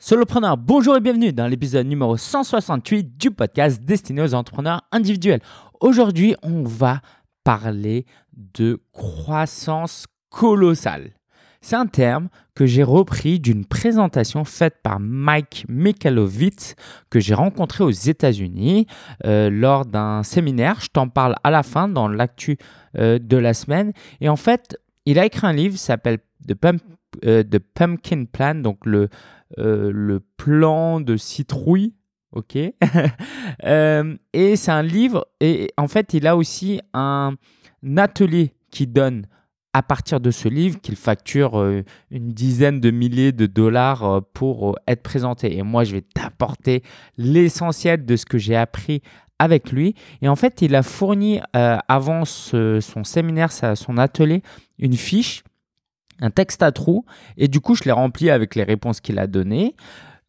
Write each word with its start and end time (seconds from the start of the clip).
Solopreneur, 0.00 0.56
bonjour 0.56 0.96
et 0.96 1.00
bienvenue 1.00 1.32
dans 1.32 1.48
l'épisode 1.48 1.84
numéro 1.88 2.16
168 2.16 3.18
du 3.18 3.32
podcast 3.32 3.82
destiné 3.82 4.22
aux 4.22 4.32
entrepreneurs 4.32 4.82
individuels. 4.92 5.40
Aujourd'hui, 5.80 6.36
on 6.44 6.62
va 6.62 7.00
parler 7.42 8.06
de 8.32 8.80
croissance 8.92 10.06
colossale. 10.30 11.10
C'est 11.60 11.74
un 11.74 11.86
terme 11.86 12.28
que 12.54 12.64
j'ai 12.64 12.84
repris 12.84 13.40
d'une 13.40 13.64
présentation 13.64 14.44
faite 14.44 14.76
par 14.84 15.00
Mike 15.00 15.66
Mikalovitz 15.68 16.76
que 17.10 17.18
j'ai 17.18 17.34
rencontré 17.34 17.82
aux 17.82 17.90
États-Unis 17.90 18.86
euh, 19.26 19.50
lors 19.50 19.84
d'un 19.84 20.22
séminaire. 20.22 20.78
Je 20.80 20.90
t'en 20.90 21.08
parle 21.08 21.34
à 21.42 21.50
la 21.50 21.64
fin 21.64 21.88
dans 21.88 22.06
l'actu 22.06 22.56
euh, 22.96 23.18
de 23.18 23.36
la 23.36 23.52
semaine. 23.52 23.92
Et 24.20 24.28
en 24.28 24.36
fait, 24.36 24.78
il 25.06 25.18
a 25.18 25.26
écrit 25.26 25.44
un 25.44 25.52
livre 25.52 25.74
qui 25.74 25.82
s'appelle 25.82 26.18
The, 26.46 26.54
euh, 27.24 27.42
The 27.42 27.58
Pumpkin 27.58 28.26
Plan, 28.26 28.54
donc 28.54 28.86
le 28.86 29.08
le 29.56 30.20
plan 30.36 31.00
de 31.00 31.16
citrouille. 31.16 31.94
Ok? 32.32 32.56
Euh, 33.64 34.14
et 34.32 34.54
c'est 34.54 34.70
un 34.70 34.82
livre. 34.82 35.26
Et 35.40 35.72
en 35.76 35.88
fait, 35.88 36.14
il 36.14 36.26
a 36.26 36.36
aussi 36.36 36.80
un, 36.94 37.34
atelier 37.96 38.52
qui 38.70 38.86
donne 38.86 39.26
à 39.72 39.82
partir 39.82 40.20
de 40.20 40.30
ce 40.30 40.48
livre 40.48 40.80
qu'il 40.80 40.94
facture 40.94 41.58
euh, 41.58 41.82
une 42.10 42.28
dizaine 42.28 42.78
de 42.78 42.90
milliers 42.90 43.32
de 43.32 43.46
dollars 43.46 44.22
pour 44.34 44.78
être 44.86 45.02
présenté. 45.02 45.56
Et 45.56 45.62
moi, 45.62 45.82
je 45.82 45.96
vais 45.96 46.02
t'apporter 46.02 46.84
l'essentiel 47.16 48.04
de 48.04 48.14
ce 48.14 48.26
que 48.26 48.38
j'ai 48.38 48.54
appris 48.54 49.02
avec 49.40 49.72
lui. 49.72 49.94
Et 50.22 50.28
en 50.28 50.36
fait, 50.36 50.62
il 50.62 50.76
a 50.76 50.84
fourni 50.84 51.40
avant 51.52 52.24
son 52.24 53.04
séminaire, 53.04 53.50
son 53.50 53.98
atelier, 53.98 54.42
une 54.78 54.96
fiche 54.96 55.42
un 56.20 56.30
texte 56.30 56.62
à 56.62 56.72
trous 56.72 57.04
et 57.36 57.48
du 57.48 57.60
coup 57.60 57.74
je 57.74 57.84
l'ai 57.84 57.92
rempli 57.92 58.30
avec 58.30 58.54
les 58.54 58.64
réponses 58.64 59.00
qu'il 59.00 59.18
a 59.18 59.26
données. 59.26 59.74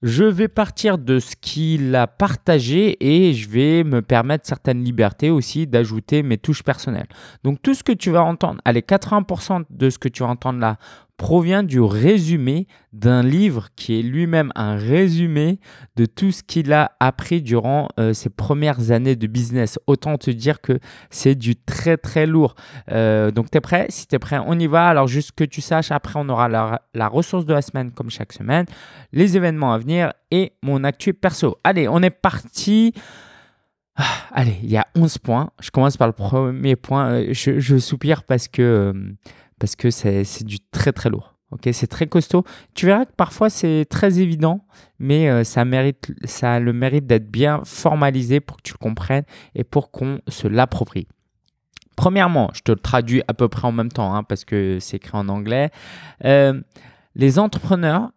Je 0.02 0.24
vais 0.24 0.48
partir 0.48 0.98
de 0.98 1.20
ce 1.20 1.36
qu'il 1.36 1.94
a 1.94 2.08
partagé 2.08 2.96
et 3.06 3.34
je 3.34 3.50
vais 3.50 3.84
me 3.84 4.02
permettre 4.02 4.48
certaines 4.48 4.82
libertés 4.82 5.30
aussi 5.30 5.68
d'ajouter 5.68 6.24
mes 6.24 6.38
touches 6.38 6.64
personnelles. 6.64 7.10
Donc 7.44 7.62
tout 7.62 7.74
ce 7.74 7.84
que 7.84 7.92
tu 7.92 8.10
vas 8.10 8.24
entendre, 8.24 8.62
allez 8.64 8.80
80% 8.80 9.66
de 9.70 9.90
ce 9.90 10.00
que 10.00 10.08
tu 10.08 10.24
vas 10.24 10.30
entendre 10.30 10.60
là 10.60 10.78
provient 11.20 11.64
du 11.64 11.82
résumé 11.82 12.66
d'un 12.94 13.22
livre 13.22 13.68
qui 13.76 14.00
est 14.00 14.02
lui-même 14.02 14.54
un 14.56 14.78
résumé 14.78 15.60
de 15.98 16.06
tout 16.06 16.32
ce 16.32 16.42
qu'il 16.42 16.72
a 16.72 16.94
appris 17.02 17.42
durant 17.42 17.90
euh, 18.00 18.14
ses 18.14 18.30
premières 18.30 18.92
années 18.92 19.18
de 19.18 19.28
business. 19.28 19.78
Autant 19.86 20.18
te 20.18 20.32
dire 20.32 20.62
que 20.62 20.80
c'est 21.10 21.36
du 21.36 21.58
très 21.58 21.98
très 21.98 22.26
lourd. 22.26 22.56
Euh, 22.90 23.32
donc 23.32 23.52
tu 23.52 23.58
es 23.58 23.62
prêt? 23.62 23.86
Si 23.90 24.08
tu 24.08 24.16
es 24.16 24.20
prêt, 24.20 24.40
on 24.44 24.58
y 24.58 24.66
va. 24.66 24.88
Alors 24.88 25.08
juste 25.08 25.34
que 25.34 25.44
tu 25.44 25.60
saches, 25.60 25.92
après 25.92 26.14
on 26.16 26.30
aura 26.30 26.48
la, 26.48 27.08
ressource 27.10 27.46
de 27.46 27.54
la 27.54 27.62
semaine 27.62 27.92
comme 27.92 28.10
chaque 28.10 28.32
semaine, 28.32 28.66
les 29.12 29.36
événements 29.36 29.74
à 29.74 29.78
venir 29.78 30.14
et 30.32 30.54
mon 30.64 30.86
actu 30.86 31.14
perso. 31.14 31.58
Allez, 31.66 31.90
on 31.90 32.02
est 32.02 32.10
parti. 32.12 32.94
Ah, 33.98 34.06
allez, 34.32 34.56
il 34.64 34.72
y 34.72 34.78
a 34.78 34.88
11 34.96 35.18
points. 35.18 35.50
Je 35.60 35.70
commence 35.70 35.98
par 35.98 36.08
le 36.08 36.14
premier 36.14 36.78
point. 36.78 37.10
Euh, 37.10 37.34
je 37.34 37.78
soupire 37.78 38.24
parce 38.24 38.48
que 38.48 38.94
parce 39.60 39.76
que 39.76 39.92
c'est 39.92 40.44
du 40.44 40.60
très 40.72 40.92
très 40.92 41.10
lourd. 41.10 41.36
Ok, 41.52 41.68
c'est 41.74 41.88
très 41.88 42.06
costaud. 42.06 42.44
Tu 42.76 42.86
verras 42.86 43.06
que 43.06 43.14
parfois 43.16 43.50
c'est 43.50 43.86
très 43.90 44.20
évident, 44.20 44.66
mais 45.00 45.30
euh, 45.30 45.44
ça 45.44 45.66
mérite, 45.66 46.12
ça 46.24 46.54
a 46.54 46.60
le 46.60 46.74
mérite 46.74 47.08
d'être 47.08 47.30
bien 47.30 47.62
formalisé 47.66 48.40
pour 48.40 48.58
que 48.58 48.62
tu 48.64 48.74
le 48.74 48.78
comprennes 48.78 49.24
et 49.56 49.64
pour 49.64 49.90
qu'on 49.90 50.20
se 50.28 50.48
l'approprie. 50.48 51.08
Premièrement, 51.96 52.52
je 52.54 52.62
te 52.62 52.72
le 52.72 52.78
traduis 52.78 53.24
à 53.28 53.34
peu 53.34 53.50
près 53.50 53.68
en 53.68 53.72
même 53.72 53.92
temps 53.92 54.16
hein, 54.16 54.24
parce 54.24 54.46
que 54.46 54.78
c'est 54.80 54.98
écrit 54.98 55.18
en 55.18 55.28
anglais. 55.28 55.72
Euh, 56.24 56.62
les 57.16 57.40
entrepreneurs 57.40 58.12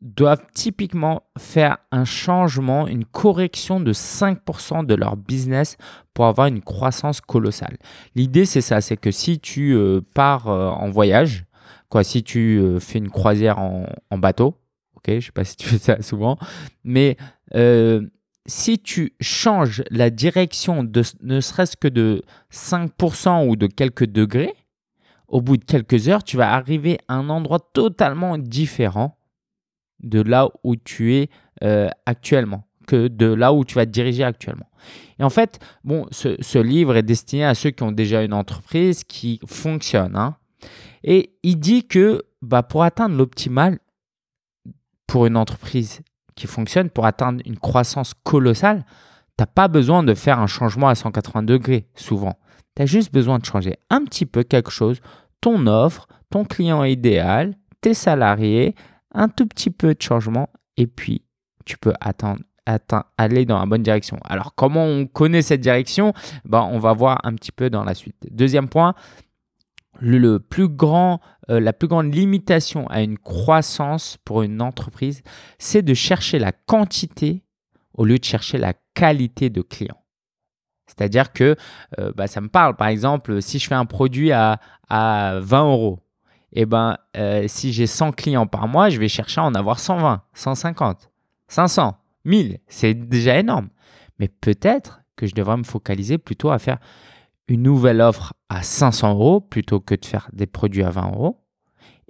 doivent 0.00 0.46
typiquement 0.54 1.22
faire 1.38 1.78
un 1.90 2.04
changement, 2.04 2.86
une 2.86 3.04
correction 3.04 3.80
de 3.80 3.92
5% 3.92 4.86
de 4.86 4.94
leur 4.94 5.16
business 5.16 5.76
pour 6.14 6.26
avoir 6.26 6.46
une 6.46 6.62
croissance 6.62 7.20
colossale. 7.20 7.78
L'idée, 8.14 8.44
c'est 8.44 8.60
ça, 8.60 8.80
c'est 8.80 8.96
que 8.96 9.10
si 9.10 9.40
tu 9.40 9.74
euh, 9.74 10.00
pars 10.14 10.48
euh, 10.48 10.68
en 10.68 10.90
voyage, 10.90 11.44
quoi, 11.88 12.04
si 12.04 12.22
tu 12.22 12.58
euh, 12.58 12.78
fais 12.78 12.98
une 12.98 13.10
croisière 13.10 13.58
en, 13.58 13.86
bateau, 14.18 14.54
ok, 14.96 15.18
je 15.18 15.26
sais 15.26 15.32
pas 15.32 15.44
si 15.44 15.56
tu 15.56 15.66
fais 15.66 15.78
ça 15.78 16.00
souvent, 16.02 16.38
mais 16.84 17.16
si 18.46 18.78
tu 18.78 19.12
changes 19.20 19.82
la 19.90 20.08
direction 20.08 20.82
de 20.82 21.02
ne 21.22 21.40
serait-ce 21.40 21.76
que 21.76 21.88
de 21.88 22.22
5% 22.52 23.46
ou 23.46 23.56
de 23.56 23.66
quelques 23.66 24.06
degrés, 24.06 24.54
au 25.26 25.42
bout 25.42 25.58
de 25.58 25.64
quelques 25.64 26.08
heures, 26.08 26.24
tu 26.24 26.38
vas 26.38 26.52
arriver 26.52 26.98
à 27.08 27.14
un 27.14 27.28
endroit 27.28 27.58
totalement 27.58 28.38
différent 28.38 29.17
de 30.00 30.20
là 30.20 30.48
où 30.64 30.76
tu 30.76 31.14
es 31.14 31.30
euh, 31.62 31.88
actuellement, 32.06 32.64
que 32.86 33.08
de 33.08 33.26
là 33.26 33.52
où 33.52 33.64
tu 33.64 33.74
vas 33.74 33.86
te 33.86 33.90
diriger 33.90 34.24
actuellement. 34.24 34.68
Et 35.18 35.24
en 35.24 35.30
fait, 35.30 35.58
bon, 35.84 36.06
ce, 36.10 36.58
livre 36.58 36.96
est 36.96 37.02
destiné 37.02 37.44
à 37.44 37.54
ceux 37.54 37.70
qui 37.70 37.82
ont 37.82 37.92
déjà 37.92 38.22
une 38.22 38.32
entreprise 38.32 39.04
qui 39.04 39.40
fonctionne. 39.46 40.16
Hein. 40.16 40.36
Et 41.02 41.32
il 41.42 41.58
dit 41.58 41.86
que 41.86 42.22
bah, 42.42 42.62
pour 42.62 42.82
atteindre 42.82 43.16
l'optimal 43.16 43.78
pour 45.06 45.26
une 45.26 45.36
entreprise 45.36 46.00
qui 46.34 46.46
fonctionne, 46.46 46.90
pour 46.90 47.06
atteindre 47.06 47.42
une 47.44 47.58
croissance 47.58 48.14
colossale, 48.22 48.84
tu 49.36 49.42
n'as 49.42 49.46
pas 49.46 49.68
besoin 49.68 50.02
de 50.02 50.14
faire 50.14 50.38
un 50.38 50.46
changement 50.46 50.88
à 50.88 50.94
180 50.94 51.42
degrés 51.42 51.88
souvent. 51.94 52.38
Tu 52.76 52.82
as 52.82 52.86
juste 52.86 53.12
besoin 53.12 53.38
de 53.38 53.44
changer 53.44 53.76
un 53.90 54.04
petit 54.04 54.26
peu 54.26 54.44
quelque 54.44 54.70
chose, 54.70 55.00
ton 55.40 55.66
offre, 55.66 56.06
ton 56.30 56.44
client 56.44 56.84
idéal, 56.84 57.56
tes 57.80 57.94
salariés, 57.94 58.74
un 59.18 59.28
tout 59.28 59.46
petit 59.46 59.70
peu 59.70 59.94
de 59.94 60.00
changement 60.00 60.48
et 60.76 60.86
puis 60.86 61.22
tu 61.66 61.76
peux 61.76 61.92
attendre, 62.00 62.40
aller 63.18 63.44
dans 63.44 63.58
la 63.58 63.66
bonne 63.66 63.82
direction. 63.82 64.18
Alors 64.24 64.54
comment 64.54 64.84
on 64.84 65.06
connaît 65.06 65.42
cette 65.42 65.60
direction? 65.60 66.14
Ben, 66.44 66.62
On 66.72 66.78
va 66.78 66.92
voir 66.92 67.18
un 67.24 67.34
petit 67.34 67.52
peu 67.52 67.68
dans 67.68 67.84
la 67.84 67.94
suite. 67.94 68.16
Deuxième 68.30 68.68
point, 68.68 68.94
le, 70.00 70.38
plus 70.38 70.68
grand, 70.68 71.20
euh, 71.50 71.58
la 71.58 71.72
plus 71.72 71.88
grande 71.88 72.14
limitation 72.14 72.86
à 72.88 73.02
une 73.02 73.18
croissance 73.18 74.16
pour 74.24 74.42
une 74.42 74.62
entreprise, 74.62 75.22
c'est 75.58 75.82
de 75.82 75.94
chercher 75.94 76.38
la 76.38 76.52
quantité 76.52 77.42
au 77.94 78.04
lieu 78.04 78.18
de 78.18 78.24
chercher 78.24 78.58
la 78.58 78.74
qualité 78.94 79.50
de 79.50 79.60
clients. 79.60 80.04
C'est-à-dire 80.86 81.32
que 81.32 81.56
euh, 81.98 82.12
bah, 82.14 82.28
ça 82.28 82.40
me 82.40 82.48
parle, 82.48 82.76
par 82.76 82.86
exemple, 82.86 83.42
si 83.42 83.58
je 83.58 83.66
fais 83.66 83.74
un 83.74 83.84
produit 83.84 84.30
à 84.30 84.60
20 84.88 85.64
euros, 85.64 85.98
eh 86.52 86.66
ben, 86.66 86.96
euh, 87.16 87.44
si 87.46 87.72
j'ai 87.72 87.86
100 87.86 88.12
clients 88.12 88.46
par 88.46 88.68
mois, 88.68 88.88
je 88.88 88.98
vais 88.98 89.08
chercher 89.08 89.40
à 89.40 89.44
en 89.44 89.54
avoir 89.54 89.78
120, 89.78 90.22
150, 90.34 91.10
500, 91.48 91.96
1000. 92.24 92.58
C'est 92.68 92.94
déjà 92.94 93.38
énorme. 93.38 93.68
Mais 94.18 94.28
peut-être 94.28 95.00
que 95.16 95.26
je 95.26 95.34
devrais 95.34 95.56
me 95.56 95.64
focaliser 95.64 96.18
plutôt 96.18 96.50
à 96.50 96.58
faire 96.58 96.78
une 97.48 97.62
nouvelle 97.62 98.00
offre 98.00 98.34
à 98.48 98.62
500 98.62 99.14
euros 99.14 99.40
plutôt 99.40 99.80
que 99.80 99.94
de 99.94 100.04
faire 100.04 100.28
des 100.32 100.46
produits 100.46 100.84
à 100.84 100.90
20 100.90 101.12
euros 101.12 101.40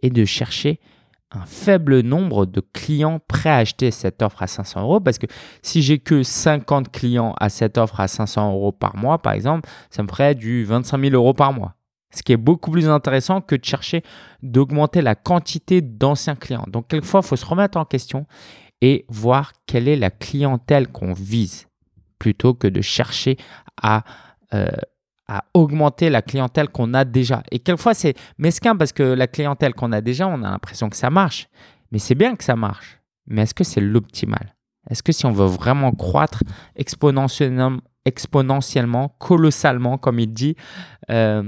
et 0.03 0.11
de 0.11 0.25
chercher 0.25 0.81
un 1.31 1.45
faible 1.45 2.01
nombre 2.01 2.47
de 2.47 2.61
clients 2.61 3.21
prêts 3.27 3.51
à 3.51 3.57
acheter 3.57 3.91
cette 3.91 4.23
offre 4.23 4.43
à 4.43 4.47
500 4.47 4.83
euros 4.83 5.01
parce 5.01 5.19
que 5.19 5.27
si 5.63 5.83
j'ai 5.83 5.99
que 5.99 6.23
50 6.23 6.91
clients 6.91 7.35
à 7.39 7.51
cette 7.51 7.77
offre 7.77 8.01
à 8.01 8.09
500 8.09 8.53
euros 8.53 8.73
par 8.73 8.97
mois, 8.97 9.19
par 9.19 9.35
exemple, 9.35 9.69
ça 9.91 10.03
me 10.03 10.09
ferait 10.09 10.35
du 10.35 10.65
25 10.65 11.01
000 11.01 11.15
euros 11.15 11.35
par 11.35 11.53
mois. 11.53 11.75
Ce 12.11 12.23
qui 12.23 12.33
est 12.33 12.39
beaucoup 12.39 12.71
plus 12.71 12.89
intéressant 12.89 13.41
que 13.41 13.55
de 13.55 13.65
chercher 13.65 14.03
d'augmenter 14.43 15.03
la 15.03 15.15
quantité 15.15 15.83
d'anciens 15.83 16.37
clients. 16.37 16.65
Donc, 16.69 16.89
quelquefois, 16.89 17.21
il 17.23 17.27
faut 17.27 17.37
se 17.37 17.45
remettre 17.45 17.79
en 17.79 17.85
question 17.85 18.27
et 18.81 19.05
voir 19.09 19.53
quelle 19.67 19.89
est 19.89 19.97
la 19.97 20.11
clientèle 20.11 20.89
qu'on 20.89 21.13
vise 21.13 21.69
plutôt 22.19 22.55
que 22.55 22.67
de 22.67 22.81
chercher 22.81 23.37
à, 23.83 24.05
euh, 24.55 24.69
à 25.29 25.45
augmenter 25.55 26.11
la 26.11 26.23
clientèle 26.23 26.69
qu'on 26.69 26.95
a 26.95 27.05
déjà. 27.05 27.43
Et 27.51 27.59
quelquefois, 27.59 27.95
c'est 27.95 28.15
mesquin 28.39 28.77
parce 28.77 28.93
que 28.93 29.03
la 29.03 29.27
clientèle 29.27 29.75
qu'on 29.75 29.93
a 29.93 30.01
déjà, 30.01 30.27
on 30.27 30.43
a 30.43 30.51
l'impression 30.51 30.89
que 30.89 30.97
ça 30.97 31.11
marche. 31.11 31.49
Mais 31.93 31.99
c'est 31.99 32.15
bien 32.15 32.37
que 32.37 32.45
ça 32.45 32.57
marche. 32.57 33.01
Mais 33.27 33.43
est-ce 33.43 33.55
que 33.55 33.65
c'est 33.65 33.81
l'optimal? 33.81 34.55
Est-ce 34.91 35.03
que 35.03 35.13
si 35.13 35.27
on 35.27 35.33
veut 35.33 35.47
vraiment 35.47 35.93
croître 35.93 36.43
exponentiellement, 36.77 37.79
exponentiellement 38.05 39.15
colossalement, 39.19 39.99
comme 39.99 40.19
il 40.19 40.33
dit, 40.33 40.57
euh, 41.11 41.43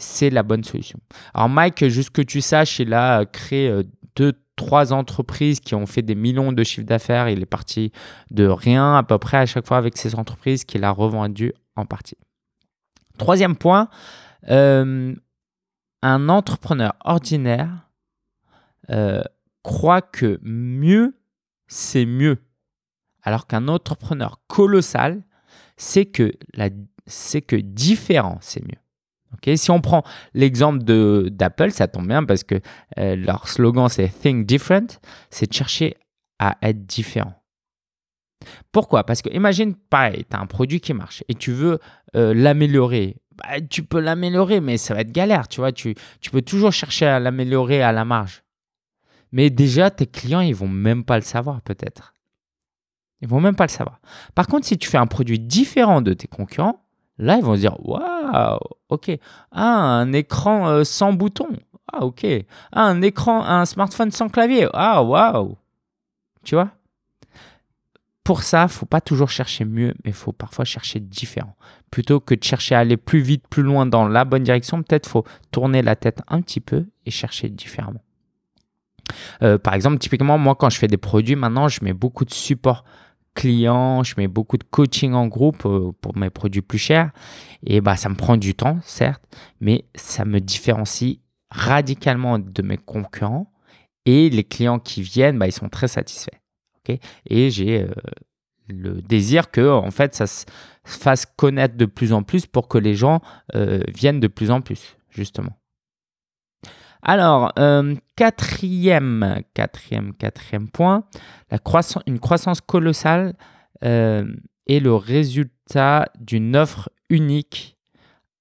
c'est 0.00 0.30
la 0.30 0.42
bonne 0.42 0.64
solution. 0.64 0.98
Alors 1.34 1.48
Mike, 1.48 1.86
juste 1.88 2.10
que 2.10 2.22
tu 2.22 2.40
saches, 2.40 2.80
il 2.80 2.94
a 2.94 3.24
créé 3.26 3.68
euh, 3.68 3.82
deux, 4.16 4.32
trois 4.56 4.92
entreprises 4.92 5.60
qui 5.60 5.74
ont 5.74 5.86
fait 5.86 6.02
des 6.02 6.14
millions 6.14 6.52
de 6.52 6.64
chiffres 6.64 6.86
d'affaires. 6.86 7.28
Il 7.28 7.42
est 7.42 7.46
parti 7.46 7.92
de 8.30 8.46
rien 8.46 8.96
à 8.96 9.02
peu 9.02 9.18
près 9.18 9.38
à 9.38 9.46
chaque 9.46 9.66
fois 9.66 9.76
avec 9.76 9.96
ces 9.96 10.14
entreprises 10.14 10.64
qu'il 10.64 10.84
a 10.84 10.90
revendues 10.90 11.52
en 11.76 11.86
partie. 11.86 12.16
Troisième 13.18 13.56
point, 13.56 13.88
euh, 14.48 15.14
un 16.02 16.28
entrepreneur 16.28 16.94
ordinaire 17.04 17.90
euh, 18.90 19.22
croit 19.62 20.02
que 20.02 20.38
mieux, 20.42 21.14
c'est 21.68 22.06
mieux. 22.06 22.38
Alors 23.22 23.46
qu'un 23.46 23.68
entrepreneur 23.68 24.40
colossal, 24.46 25.22
c'est 25.76 26.06
que, 26.06 26.32
que 27.46 27.56
différent, 27.56 28.38
c'est 28.40 28.62
mieux 28.62 28.80
si 29.56 29.70
on 29.70 29.80
prend 29.80 30.02
l'exemple 30.34 30.82
d'Apple, 31.30 31.70
ça 31.70 31.88
tombe 31.88 32.06
bien 32.06 32.24
parce 32.24 32.44
que 32.44 32.56
euh, 32.98 33.16
leur 33.16 33.48
slogan 33.48 33.88
c'est 33.88 34.08
Think 34.08 34.46
Different, 34.46 34.98
c'est 35.30 35.48
de 35.48 35.54
chercher 35.54 35.96
à 36.38 36.56
être 36.62 36.86
différent. 36.86 37.34
Pourquoi? 38.72 39.04
Parce 39.04 39.22
que 39.22 39.28
imagine, 39.30 39.74
pareil, 39.74 40.24
tu 40.28 40.36
as 40.36 40.40
un 40.40 40.46
produit 40.46 40.80
qui 40.80 40.94
marche 40.94 41.22
et 41.28 41.34
tu 41.34 41.52
veux 41.52 41.78
euh, 42.16 42.32
l'améliorer. 42.34 43.16
Bah, 43.36 43.60
tu 43.60 43.82
peux 43.82 44.00
l'améliorer, 44.00 44.60
mais 44.60 44.78
ça 44.78 44.94
va 44.94 45.00
être 45.00 45.12
galère, 45.12 45.48
tu 45.48 45.60
vois. 45.60 45.70
Peux 45.72 46.42
toujours 46.42 46.72
chercher 46.72 47.06
à 47.06 47.20
l'améliorer 47.20 47.82
à 47.82 47.92
la 47.92 48.04
marge. 48.04 48.42
Mais 49.32 49.50
déjà, 49.50 49.90
tes 49.90 50.06
clients, 50.06 50.40
ils 50.40 50.54
vont 50.54 50.68
même 50.68 51.04
pas 51.04 51.16
le 51.16 51.22
savoir 51.22 51.60
peut-être. 51.62 52.14
Ils 53.20 53.28
vont 53.28 53.40
même 53.40 53.54
pas 53.54 53.64
le 53.64 53.70
savoir. 53.70 54.00
Par 54.34 54.46
contre, 54.46 54.66
si 54.66 54.78
tu 54.78 54.88
fais 54.88 54.98
un 54.98 55.06
produit 55.06 55.38
différent 55.38 56.00
de 56.00 56.14
tes 56.14 56.26
concurrents, 56.26 56.82
là, 57.20 57.36
ils 57.36 57.44
vont 57.44 57.54
se 57.54 57.60
dire 57.60 57.76
Waouh, 57.84 58.58
ok. 58.88 59.10
Ah, 59.52 60.00
un 60.00 60.12
écran 60.12 60.68
euh, 60.68 60.84
sans 60.84 61.12
bouton. 61.12 61.48
Ah, 61.92 62.04
ok. 62.04 62.26
Ah, 62.72 62.84
un 62.84 63.02
écran, 63.02 63.44
un 63.44 63.64
smartphone 63.64 64.10
sans 64.10 64.28
clavier. 64.28 64.68
Ah, 64.72 65.02
waouh. 65.02 65.56
Tu 66.44 66.54
vois? 66.54 66.70
Pour 68.24 68.42
ça, 68.42 68.68
faut 68.68 68.86
pas 68.86 69.00
toujours 69.00 69.30
chercher 69.30 69.64
mieux, 69.64 69.94
mais 70.04 70.12
faut 70.12 70.32
parfois 70.32 70.64
chercher 70.64 71.00
différent. 71.00 71.56
Plutôt 71.90 72.20
que 72.20 72.34
de 72.34 72.44
chercher 72.44 72.74
à 72.74 72.80
aller 72.80 72.96
plus 72.96 73.20
vite, 73.20 73.48
plus 73.48 73.62
loin 73.62 73.86
dans 73.86 74.06
la 74.06 74.24
bonne 74.24 74.44
direction, 74.44 74.82
peut-être 74.82 75.08
faut 75.08 75.24
tourner 75.50 75.82
la 75.82 75.96
tête 75.96 76.22
un 76.28 76.40
petit 76.40 76.60
peu 76.60 76.86
et 77.06 77.10
chercher 77.10 77.48
différemment. 77.48 78.02
Euh, 79.42 79.58
par 79.58 79.74
exemple, 79.74 79.98
typiquement, 79.98 80.38
moi, 80.38 80.54
quand 80.54 80.70
je 80.70 80.78
fais 80.78 80.86
des 80.86 80.96
produits, 80.96 81.34
maintenant, 81.34 81.68
je 81.68 81.82
mets 81.82 81.92
beaucoup 81.92 82.24
de 82.24 82.32
support 82.32 82.84
client, 83.34 84.02
je 84.02 84.14
mets 84.16 84.28
beaucoup 84.28 84.56
de 84.56 84.64
coaching 84.64 85.12
en 85.12 85.26
groupe 85.26 85.64
euh, 85.66 85.92
pour 86.00 86.16
mes 86.16 86.30
produits 86.30 86.62
plus 86.62 86.78
chers. 86.78 87.10
Et 87.64 87.80
bah, 87.80 87.96
ça 87.96 88.08
me 88.08 88.14
prend 88.14 88.36
du 88.36 88.54
temps, 88.54 88.78
certes, 88.82 89.22
mais 89.60 89.84
ça 89.94 90.24
me 90.24 90.40
différencie 90.40 91.18
radicalement 91.50 92.38
de 92.38 92.62
mes 92.62 92.76
concurrents. 92.76 93.52
Et 94.06 94.30
les 94.30 94.44
clients 94.44 94.78
qui 94.78 95.02
viennent, 95.02 95.38
bah, 95.38 95.46
ils 95.46 95.52
sont 95.52 95.68
très 95.68 95.88
satisfaits. 95.88 96.38
et 97.26 97.50
j'ai 97.50 97.82
euh, 97.82 97.90
le 98.68 99.02
désir 99.02 99.50
que, 99.50 99.70
en 99.70 99.90
fait, 99.90 100.14
ça 100.14 100.26
se 100.26 100.44
fasse 100.84 101.26
connaître 101.26 101.76
de 101.76 101.86
plus 101.86 102.12
en 102.12 102.22
plus 102.22 102.46
pour 102.46 102.68
que 102.68 102.78
les 102.78 102.94
gens 102.94 103.20
viennent 103.94 104.20
de 104.20 104.28
plus 104.28 104.50
en 104.50 104.60
plus, 104.60 104.96
justement. 105.10 105.59
Alors, 107.02 107.52
euh, 107.58 107.94
quatrième, 108.16 109.42
point, 110.72 111.04
une 112.06 112.18
croissance 112.18 112.60
colossale 112.60 113.34
euh, 113.84 114.24
est 114.66 114.80
le 114.80 114.94
résultat 114.94 116.06
d'une 116.18 116.56
offre 116.56 116.90
unique 117.08 117.76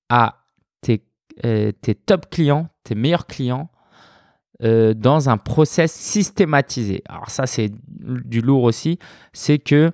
à 0.09 0.43
tes, 0.81 1.03
euh, 1.45 1.71
top 2.05 2.29
clients, 2.29 2.67
tes 2.83 2.95
meilleurs 2.95 3.27
clients, 3.27 3.69
dans 4.61 5.29
un 5.29 5.37
process 5.37 5.93
systématisé. 5.93 7.01
Alors 7.07 7.29
ça, 7.29 7.47
c'est 7.47 7.71
du 7.87 8.41
lourd 8.41 8.63
aussi. 8.63 8.99
C'est 9.31 9.57
que 9.57 9.93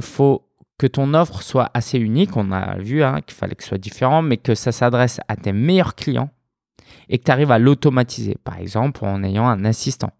faut 0.00 0.50
que 0.76 0.88
ton 0.88 1.14
offre 1.14 1.40
soit 1.40 1.70
assez 1.72 1.96
unique. 1.96 2.36
On 2.36 2.50
a 2.50 2.78
vu 2.78 3.04
hein, 3.04 3.20
qu'il 3.24 3.36
fallait 3.36 3.54
que 3.54 3.62
ce 3.62 3.68
soit 3.68 3.78
différent, 3.78 4.22
mais 4.22 4.38
que 4.38 4.56
ça 4.56 4.72
s'adresse 4.72 5.20
à 5.28 5.36
tes 5.36 5.52
meilleurs 5.52 5.94
clients 5.94 6.30
et 7.08 7.18
que 7.18 7.24
tu 7.24 7.30
arrives 7.30 7.50
à 7.50 7.58
l'automatiser. 7.58 8.36
Par 8.44 8.58
exemple, 8.58 9.04
en 9.04 9.22
ayant 9.22 9.46
un 9.46 9.64
assistant, 9.64 10.12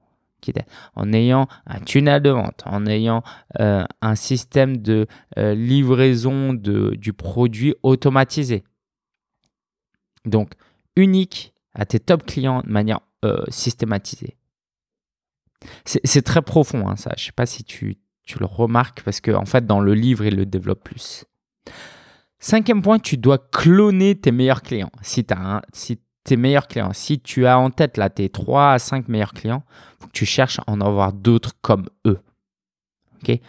en 0.95 1.13
ayant 1.13 1.49
un 1.67 1.81
tunnel 1.81 2.23
de 2.23 2.31
vente, 2.31 2.63
en 2.67 2.87
ayant 2.87 3.23
euh, 3.61 3.85
un 4.01 4.15
système 4.15 4.79
de 4.79 5.07
euh, 5.39 5.55
livraison 5.55 6.55
de, 6.55 6.95
du 6.97 7.13
produit 7.13 7.75
automatisé. 7.83 8.65
Donc, 10.25 10.55
unique 10.97 11.55
à 11.75 11.87
tes 11.87 12.01
top 12.01 12.25
clients 12.27 12.63
de 12.63 12.71
manière 12.71 13.01
euh, 13.25 13.45
systématisée. 13.49 14.37
C'est 15.85 16.23
très 16.23 16.43
profond, 16.43 16.87
hein, 16.89 16.97
ça. 16.97 17.13
Je 17.17 17.23
ne 17.23 17.27
sais 17.27 17.33
pas 17.33 17.47
si 17.47 17.65
tu, 17.65 17.97
tu, 18.25 18.39
le 18.39 18.47
remarques 18.47 19.03
parce 19.03 19.21
qu'en 19.21 19.43
en 19.43 19.47
fait, 19.47 19.67
dans 19.67 19.81
le 19.81 19.95
livre, 19.95 20.25
il 20.25 20.37
le 20.37 20.47
développe 20.47 20.85
plus. 20.85 21.25
Cinquième 22.39 22.83
point, 22.83 22.99
tu 22.99 23.17
dois 23.17 23.39
cloner 23.39 24.15
tes 24.15 24.33
meilleurs 24.33 24.63
clients. 24.63 24.93
Si 25.01 25.25
tu 25.25 25.33
as, 25.33 25.57
un, 25.57 25.63
si 25.73 25.99
tes 26.26 26.37
meilleurs 26.37 26.67
clients. 26.67 26.93
Si 26.93 27.20
tu 27.20 27.46
as 27.46 27.58
en 27.58 27.70
tête 27.70 27.96
là 27.96 28.11
tes 28.11 28.28
3 28.28 28.73
à 28.73 28.78
5 28.78 29.08
meilleurs 29.08 29.32
clients, 29.32 29.62
faut 30.00 30.08
que 30.08 30.12
tu 30.12 30.26
cherches 30.26 30.58
à 30.58 30.64
en 30.67 30.81
avoir 30.81 31.12
d'autres 31.12 31.52
comme 31.62 31.88
eux. 32.05 32.19
OK? 33.23 33.40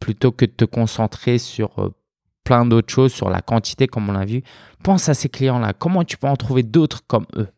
Plutôt 0.00 0.32
que 0.32 0.46
de 0.46 0.50
te 0.50 0.64
concentrer 0.64 1.38
sur 1.38 1.78
euh, 1.78 1.94
plein 2.42 2.64
d'autres 2.64 2.92
choses, 2.92 3.12
sur 3.12 3.28
la 3.28 3.42
quantité 3.42 3.86
comme 3.86 4.08
on 4.08 4.12
l'a 4.12 4.24
vu, 4.24 4.42
pense 4.82 5.08
à 5.10 5.14
ces 5.14 5.28
clients-là. 5.28 5.74
Comment 5.74 6.04
tu 6.04 6.16
peux 6.16 6.26
en 6.26 6.36
trouver 6.36 6.62
d'autres 6.62 7.06
comme 7.06 7.26
eux? 7.36 7.48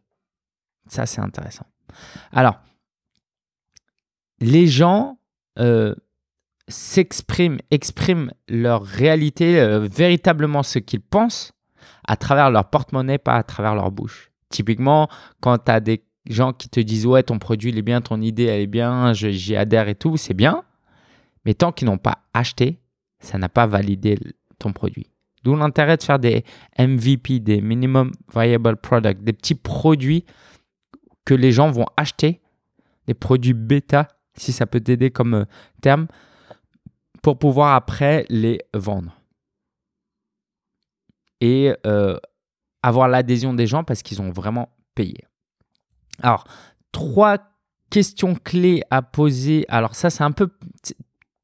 Ça, 0.89 1.07
c'est 1.07 1.21
intéressant. 1.21 1.67
Alors, 2.33 2.59
les 4.41 4.67
gens 4.67 5.19
euh, 5.61 5.95
s'expriment, 6.67 7.59
expriment 7.71 8.33
leur 8.49 8.83
réalité, 8.85 9.61
euh, 9.61 9.81
véritablement 9.81 10.65
ce 10.65 10.81
qu'ils 10.81 11.01
pensent, 11.01 11.53
à 12.07 12.17
travers 12.17 12.51
leur 12.51 12.71
porte-monnaie, 12.71 13.19
pas 13.19 13.35
à 13.35 13.43
travers 13.45 13.75
leur 13.75 13.91
bouche. 13.93 14.28
Typiquement, 14.51 15.09
quand 15.41 15.59
tu 15.59 15.71
as 15.71 15.81
des 15.81 16.05
gens 16.27 16.53
qui 16.53 16.69
te 16.69 16.81
disent 16.81 17.07
ouais, 17.07 17.23
ton 17.23 17.39
produit 17.39 17.71
il 17.71 17.79
est 17.79 17.83
bien, 17.83 18.01
ton 18.01 18.21
idée 18.21 18.45
elle 18.45 18.63
est 18.63 18.67
bien, 18.67 19.13
j'y 19.13 19.57
adhère 19.57 19.89
et 19.89 19.95
tout, 19.95 20.17
c'est 20.17 20.35
bien. 20.35 20.65
Mais 21.45 21.55
tant 21.55 21.73
qu'ils 21.73 21.87
n'ont 21.87 21.99
pas 21.99 22.19
acheté, 22.35 22.81
ça 23.21 23.39
n'a 23.39 23.49
pas 23.49 23.67
validé 23.67 24.19
ton 24.59 24.73
produit. 24.73 25.11
D'où 25.45 25.55
l'intérêt 25.55 25.97
de 25.97 26.03
faire 26.03 26.19
des 26.19 26.45
MVP, 26.79 27.41
des 27.41 27.61
Minimum 27.61 28.13
Viable 28.35 28.77
Product, 28.77 29.23
des 29.23 29.33
petits 29.33 29.55
produits 29.55 30.25
que 31.25 31.35
les 31.35 31.53
gens 31.53 31.71
vont 31.71 31.87
acheter, 31.97 32.41
des 33.07 33.15
produits 33.15 33.55
bêta, 33.55 34.09
si 34.35 34.53
ça 34.53 34.67
peut 34.67 34.81
t'aider 34.81 35.11
comme 35.11 35.35
euh, 35.35 35.45
terme, 35.81 36.07
pour 37.23 37.39
pouvoir 37.39 37.75
après 37.75 38.25
les 38.29 38.61
vendre. 38.75 39.15
Et 41.41 41.73
euh, 41.87 42.19
avoir 42.83 43.09
l'adhésion 43.09 43.55
des 43.55 43.67
gens 43.67 43.85
parce 43.85 44.03
qu'ils 44.03 44.23
ont 44.23 44.31
vraiment 44.31 44.69
payé. 44.95 45.25
Alors, 46.23 46.45
trois 46.93 47.39
questions 47.91 48.35
clés 48.35 48.83
à 48.91 49.03
poser. 49.03 49.65
Alors 49.69 49.95
ça, 49.95 50.11
c'est 50.11 50.25
un 50.25 50.33
peu... 50.33 50.51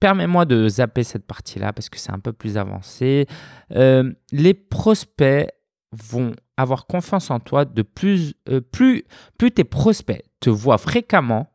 Permets-moi 0.00 0.44
de 0.44 0.68
zapper 0.68 1.02
cette 1.02 1.26
partie-là 1.26 1.72
parce 1.72 1.88
que 1.88 1.98
c'est 1.98 2.12
un 2.12 2.18
peu 2.18 2.32
plus 2.32 2.58
avancé. 2.58 3.26
Euh, 3.72 4.12
les 4.32 4.52
prospects 4.52 5.48
vont 5.92 6.34
avoir 6.56 6.86
confiance 6.86 7.30
en 7.30 7.40
toi 7.40 7.64
de 7.64 7.82
plus, 7.82 8.34
euh, 8.48 8.60
plus, 8.60 9.04
plus 9.38 9.50
tes 9.50 9.64
prospects 9.64 10.22
te 10.40 10.50
voient 10.50 10.78
fréquemment, 10.78 11.50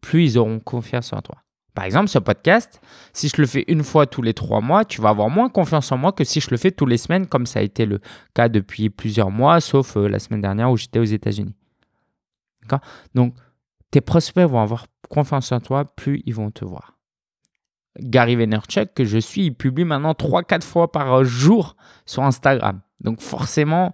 plus 0.00 0.24
ils 0.24 0.38
auront 0.38 0.60
confiance 0.60 1.12
en 1.12 1.20
toi. 1.20 1.42
Par 1.74 1.84
exemple, 1.84 2.08
ce 2.08 2.18
podcast, 2.18 2.80
si 3.14 3.28
je 3.28 3.40
le 3.40 3.46
fais 3.46 3.64
une 3.66 3.82
fois 3.82 4.06
tous 4.06 4.20
les 4.20 4.34
trois 4.34 4.60
mois, 4.60 4.84
tu 4.84 5.00
vas 5.00 5.08
avoir 5.08 5.30
moins 5.30 5.48
confiance 5.48 5.90
en 5.90 5.96
moi 5.96 6.12
que 6.12 6.24
si 6.24 6.40
je 6.40 6.50
le 6.50 6.58
fais 6.58 6.70
tous 6.70 6.84
les 6.84 6.98
semaines, 6.98 7.26
comme 7.26 7.46
ça 7.46 7.60
a 7.60 7.62
été 7.62 7.86
le 7.86 8.00
cas 8.34 8.48
depuis 8.48 8.90
plusieurs 8.90 9.30
mois, 9.30 9.60
sauf 9.60 9.96
euh, 9.96 10.08
la 10.08 10.18
semaine 10.18 10.42
dernière 10.42 10.70
où 10.70 10.76
j'étais 10.76 10.98
aux 10.98 11.04
États-Unis. 11.04 11.54
Donc, 13.14 13.34
tes 13.90 14.00
prospects 14.00 14.46
vont 14.46 14.60
avoir 14.60 14.86
confiance 15.08 15.50
en 15.52 15.60
toi, 15.60 15.84
plus 15.84 16.22
ils 16.26 16.34
vont 16.34 16.50
te 16.50 16.64
voir. 16.64 16.98
Gary 17.98 18.36
Vaynerchuk, 18.36 18.94
que 18.94 19.04
je 19.04 19.18
suis, 19.18 19.46
il 19.46 19.54
publie 19.54 19.84
maintenant 19.84 20.12
3-4 20.12 20.62
fois 20.62 20.92
par 20.92 21.24
jour 21.24 21.76
sur 22.06 22.22
Instagram. 22.22 22.80
Donc, 23.00 23.20
forcément, 23.20 23.92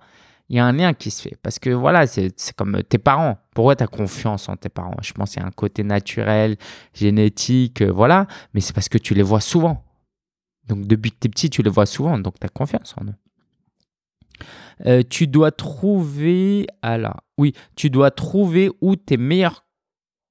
il 0.49 0.57
y 0.57 0.59
a 0.59 0.65
un 0.65 0.73
lien 0.73 0.95
qui 0.95 1.11
se 1.11 1.23
fait. 1.23 1.37
Parce 1.43 1.59
que 1.59 1.71
voilà, 1.71 2.07
c'est 2.07 2.33
comme 2.57 2.83
tes 2.83 2.99
parents. 2.99 3.39
Pourquoi 3.55 3.77
tu 3.77 3.85
as 3.85 3.87
confiance 3.87 4.49
en 4.49 4.57
tes 4.57 4.69
parents? 4.69 4.97
Je 5.03 5.13
pense 5.13 5.33
qu'il 5.33 5.43
y 5.43 5.45
a 5.45 5.49
un 5.49 5.53
côté 5.53 5.83
naturel, 5.83 6.57
génétique, 6.95 7.83
euh, 7.83 7.93
voilà. 7.93 8.27
Mais 8.55 8.61
c'est 8.61 8.73
parce 8.73 8.89
que 8.89 8.99
tu 8.99 9.15
les 9.15 9.23
vois 9.23 9.41
souvent. 9.41 9.85
Donc 10.67 10.87
depuis 10.87 11.11
que 11.11 11.17
tu 11.21 11.27
es 11.27 11.31
petit, 11.31 11.51
tu 11.51 11.63
les 11.63 11.71
vois 11.71 11.87
souvent. 11.87 12.19
Donc 12.19 12.39
tu 12.41 12.47
as 12.47 12.49
confiance 12.49 12.95
en 12.99 13.05
eux. 13.05 13.15
Euh, 14.87 15.03
tu 15.09 15.27
dois 15.27 15.51
trouver. 15.51 16.67
Alors, 16.83 17.21
oui, 17.37 17.53
tu 17.77 17.91
dois 17.91 18.11
trouver 18.11 18.71
où 18.81 18.97
tes 18.97 19.17
meilleurs 19.17 19.67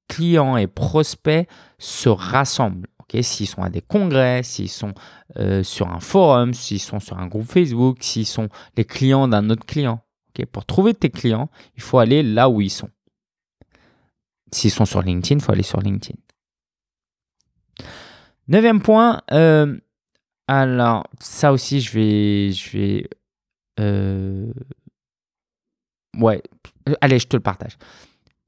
clients 0.08 0.58
et 0.58 0.68
prospects 0.68 1.48
se 1.78 2.10
rassemblent. 2.10 2.88
s'ils 3.22 3.48
sont 3.48 3.62
à 3.62 3.70
des 3.70 3.82
congrès, 3.82 4.42
s'ils 4.44 4.70
sont 4.70 4.94
euh, 5.38 5.64
sur 5.64 5.90
un 5.90 6.00
forum, 6.00 6.54
s'ils 6.54 6.80
sont 6.80 7.00
sur 7.00 7.20
un 7.20 7.28
groupe 7.28 7.46
Facebook, 7.46 7.98
s'ils 8.02 8.26
sont 8.26 8.50
les 8.78 8.86
clients 8.86 9.28
d'un 9.28 9.50
autre 9.50 9.66
client. 9.66 10.02
Pour 10.46 10.66
trouver 10.66 10.94
tes 10.94 11.10
clients, 11.10 11.50
il 11.76 11.82
faut 11.82 12.00
aller 12.00 12.24
là 12.24 12.50
où 12.50 12.62
ils 12.62 12.70
sont. 12.70 12.90
S'ils 14.52 14.72
sont 14.72 14.86
sur 14.86 15.02
LinkedIn, 15.02 15.40
il 15.40 15.42
faut 15.42 15.52
aller 15.52 15.64
sur 15.64 15.82
LinkedIn. 15.82 16.20
Neuvième 18.48 18.82
point, 18.82 19.22
euh, 19.32 19.78
alors 20.48 21.06
ça 21.20 21.52
aussi, 21.52 21.82
je 21.82 21.92
vais, 21.92 22.52
je 22.54 22.78
vais, 22.78 23.10
euh, 23.80 24.54
ouais, 26.18 26.42
allez, 27.02 27.20
je 27.20 27.28
te 27.28 27.36
le 27.36 27.42
partage. 27.42 27.78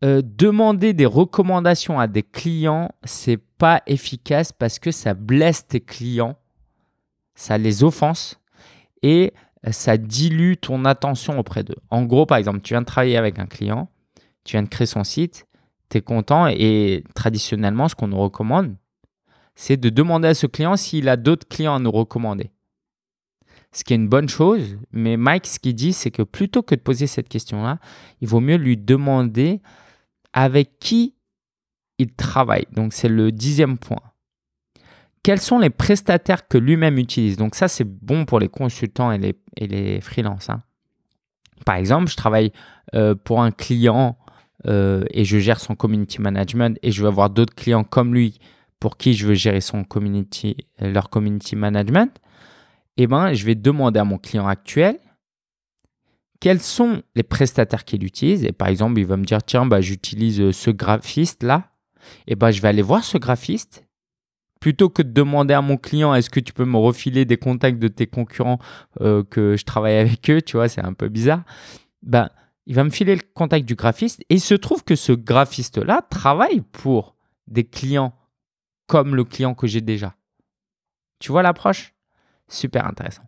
Euh, 0.06 0.22
demander 0.24 0.94
des 0.94 1.06
recommandations 1.06 2.00
à 2.00 2.08
des 2.08 2.24
clients, 2.24 2.90
c'est 3.04 3.36
pas 3.58 3.84
efficace 3.86 4.54
parce 4.54 4.80
que 4.80 4.92
ça 4.92 5.14
blesse 5.14 5.68
tes 5.68 5.82
clients, 5.82 6.38
ça 7.36 7.58
les 7.58 7.84
offense 7.84 8.40
et 9.02 9.34
ça 9.72 9.98
dilue 9.98 10.54
ton 10.60 10.86
attention 10.86 11.40
auprès 11.40 11.64
d'eux. 11.64 11.78
En 11.90 12.04
gros, 12.04 12.26
par 12.26 12.38
exemple, 12.38 12.62
tu 12.62 12.74
viens 12.74 12.82
de 12.82 12.86
travailler 12.86 13.18
avec 13.18 13.40
un 13.40 13.46
client, 13.46 13.90
tu 14.44 14.54
viens 14.54 14.64
de 14.64 14.70
créer 14.70 14.88
son 14.88 15.04
site 15.04 15.46
tu 15.90 15.98
es 15.98 16.02
content 16.02 16.48
et 16.48 17.04
traditionnellement, 17.16 17.88
ce 17.88 17.96
qu'on 17.96 18.08
nous 18.08 18.20
recommande, 18.20 18.76
c'est 19.56 19.78
de 19.78 19.90
demander 19.90 20.30
à 20.30 20.34
ce 20.34 20.48
client 20.48 20.78
s'il 20.78 21.10
a 21.10 21.18
d'autres 21.18 21.48
clients 21.48 21.76
à 21.76 21.80
nous 21.80 21.92
recommander. 21.92 22.52
Ce 23.72 23.84
qui 23.84 23.94
est 23.94 23.98
une 23.98 24.08
bonne 24.08 24.30
chose, 24.30 24.78
mais 24.92 25.18
Mike, 25.18 25.46
ce 25.46 25.60
qu'il 25.60 25.76
dit, 25.76 25.94
c'est 25.94 26.12
que 26.12 26.24
plutôt 26.24 26.64
que 26.64 26.76
de 26.76 26.80
poser 26.80 27.08
cette 27.08 27.30
question-là, 27.30 27.80
il 28.22 28.28
vaut 28.28 28.40
mieux 28.40 28.56
lui 28.56 28.78
demander 28.78 29.62
avec 30.34 30.80
qui 30.80 31.16
il 31.98 32.14
travaille. 32.14 32.66
Donc, 32.72 32.94
c'est 32.94 33.10
le 33.10 33.32
dixième 33.32 33.78
point. 33.78 34.02
Quels 35.24 35.42
sont 35.42 35.60
les 35.60 35.70
prestataires 35.70 36.48
que 36.48 36.58
lui-même 36.58 36.98
utilise? 36.98 37.38
Donc, 37.38 37.56
ça, 37.56 37.68
c'est 37.68 37.84
bon 37.84 38.26
pour 38.26 38.40
les 38.40 38.48
consultants 38.48 39.12
et 39.12 39.18
les, 39.18 39.36
et 39.58 39.68
les 39.68 40.02
freelances. 40.02 40.50
Hein. 40.50 40.62
Par 41.66 41.76
exemple, 41.76 42.10
je 42.10 42.16
travaille 42.16 42.52
euh, 42.96 43.16
pour 43.16 43.42
un 43.42 43.52
client 43.52 44.18
euh, 44.66 45.04
et 45.12 45.26
je 45.26 45.38
gère 45.38 45.60
son 45.60 45.76
community 45.76 46.22
management 46.22 46.78
et 46.82 46.92
je 46.92 47.02
veux 47.02 47.08
avoir 47.08 47.30
d'autres 47.30 47.56
clients 47.56 47.84
comme 47.84 48.14
lui 48.14 48.40
pour 48.80 48.98
qui 48.98 49.14
je 49.14 49.28
veux 49.28 49.34
gérer 49.34 49.62
son 49.62 49.84
community, 49.84 50.56
leur 50.80 51.10
community 51.10 51.56
management. 51.56 52.18
Eh 52.98 53.08
ben, 53.08 53.34
je 53.34 53.46
vais 53.46 53.56
demander 53.56 54.00
à 54.00 54.06
mon 54.06 54.18
client 54.18 54.48
actuel 54.48 54.98
quels 56.40 56.62
sont 56.62 57.04
les 57.16 57.24
prestataires 57.24 57.84
qu'il 57.84 58.04
utilise. 58.04 58.46
Et 58.46 58.52
par 58.52 58.70
exemple, 58.70 59.00
il 59.00 59.06
va 59.06 59.18
me 59.18 59.26
dire, 59.26 59.44
tiens, 59.44 59.66
bah, 59.66 59.82
j'utilise 59.82 60.52
ce 60.52 60.72
graphiste-là. 60.72 61.72
Et 62.28 62.36
ben, 62.36 62.52
je 62.52 62.62
vais 62.62 62.70
aller 62.70 62.82
voir 62.82 63.04
ce 63.04 63.18
graphiste. 63.18 63.86
Plutôt 64.60 64.90
que 64.90 65.02
de 65.02 65.12
demander 65.12 65.54
à 65.54 65.62
mon 65.62 65.78
client, 65.78 66.14
est-ce 66.14 66.30
que 66.30 66.40
tu 66.40 66.52
peux 66.52 66.66
me 66.66 66.78
refiler 66.78 67.24
des 67.24 67.38
contacts 67.38 67.80
de 67.80 67.88
tes 67.88 68.08
concurrents 68.08 68.60
euh, 69.00 69.24
que 69.24 69.56
je 69.56 69.64
travaille 69.64 69.96
avec 69.98 70.30
eux, 70.30 70.42
tu 70.42 70.58
vois, 70.58 70.68
c'est 70.68 70.84
un 70.84 70.94
peu 70.94 71.08
bizarre. 71.08 71.44
Ben, 72.02 72.30
il 72.66 72.76
va 72.76 72.84
me 72.84 72.90
filer 72.90 73.16
le 73.16 73.22
contact 73.34 73.66
du 73.66 73.76
graphiste. 73.76 74.22
Et 74.30 74.36
il 74.36 74.42
se 74.42 74.54
trouve 74.54 74.84
que 74.84 74.96
ce 74.96 75.12
graphiste-là 75.12 76.02
travaille 76.10 76.62
pour 76.62 77.16
des 77.48 77.64
clients 77.64 78.14
comme 78.88 79.16
le 79.16 79.24
client 79.24 79.54
que 79.54 79.66
j'ai 79.66 79.82
déjà. 79.82 80.16
Tu 81.20 81.32
vois 81.32 81.42
l'approche? 81.42 81.94
Super 82.48 82.86
intéressant. 82.86 83.24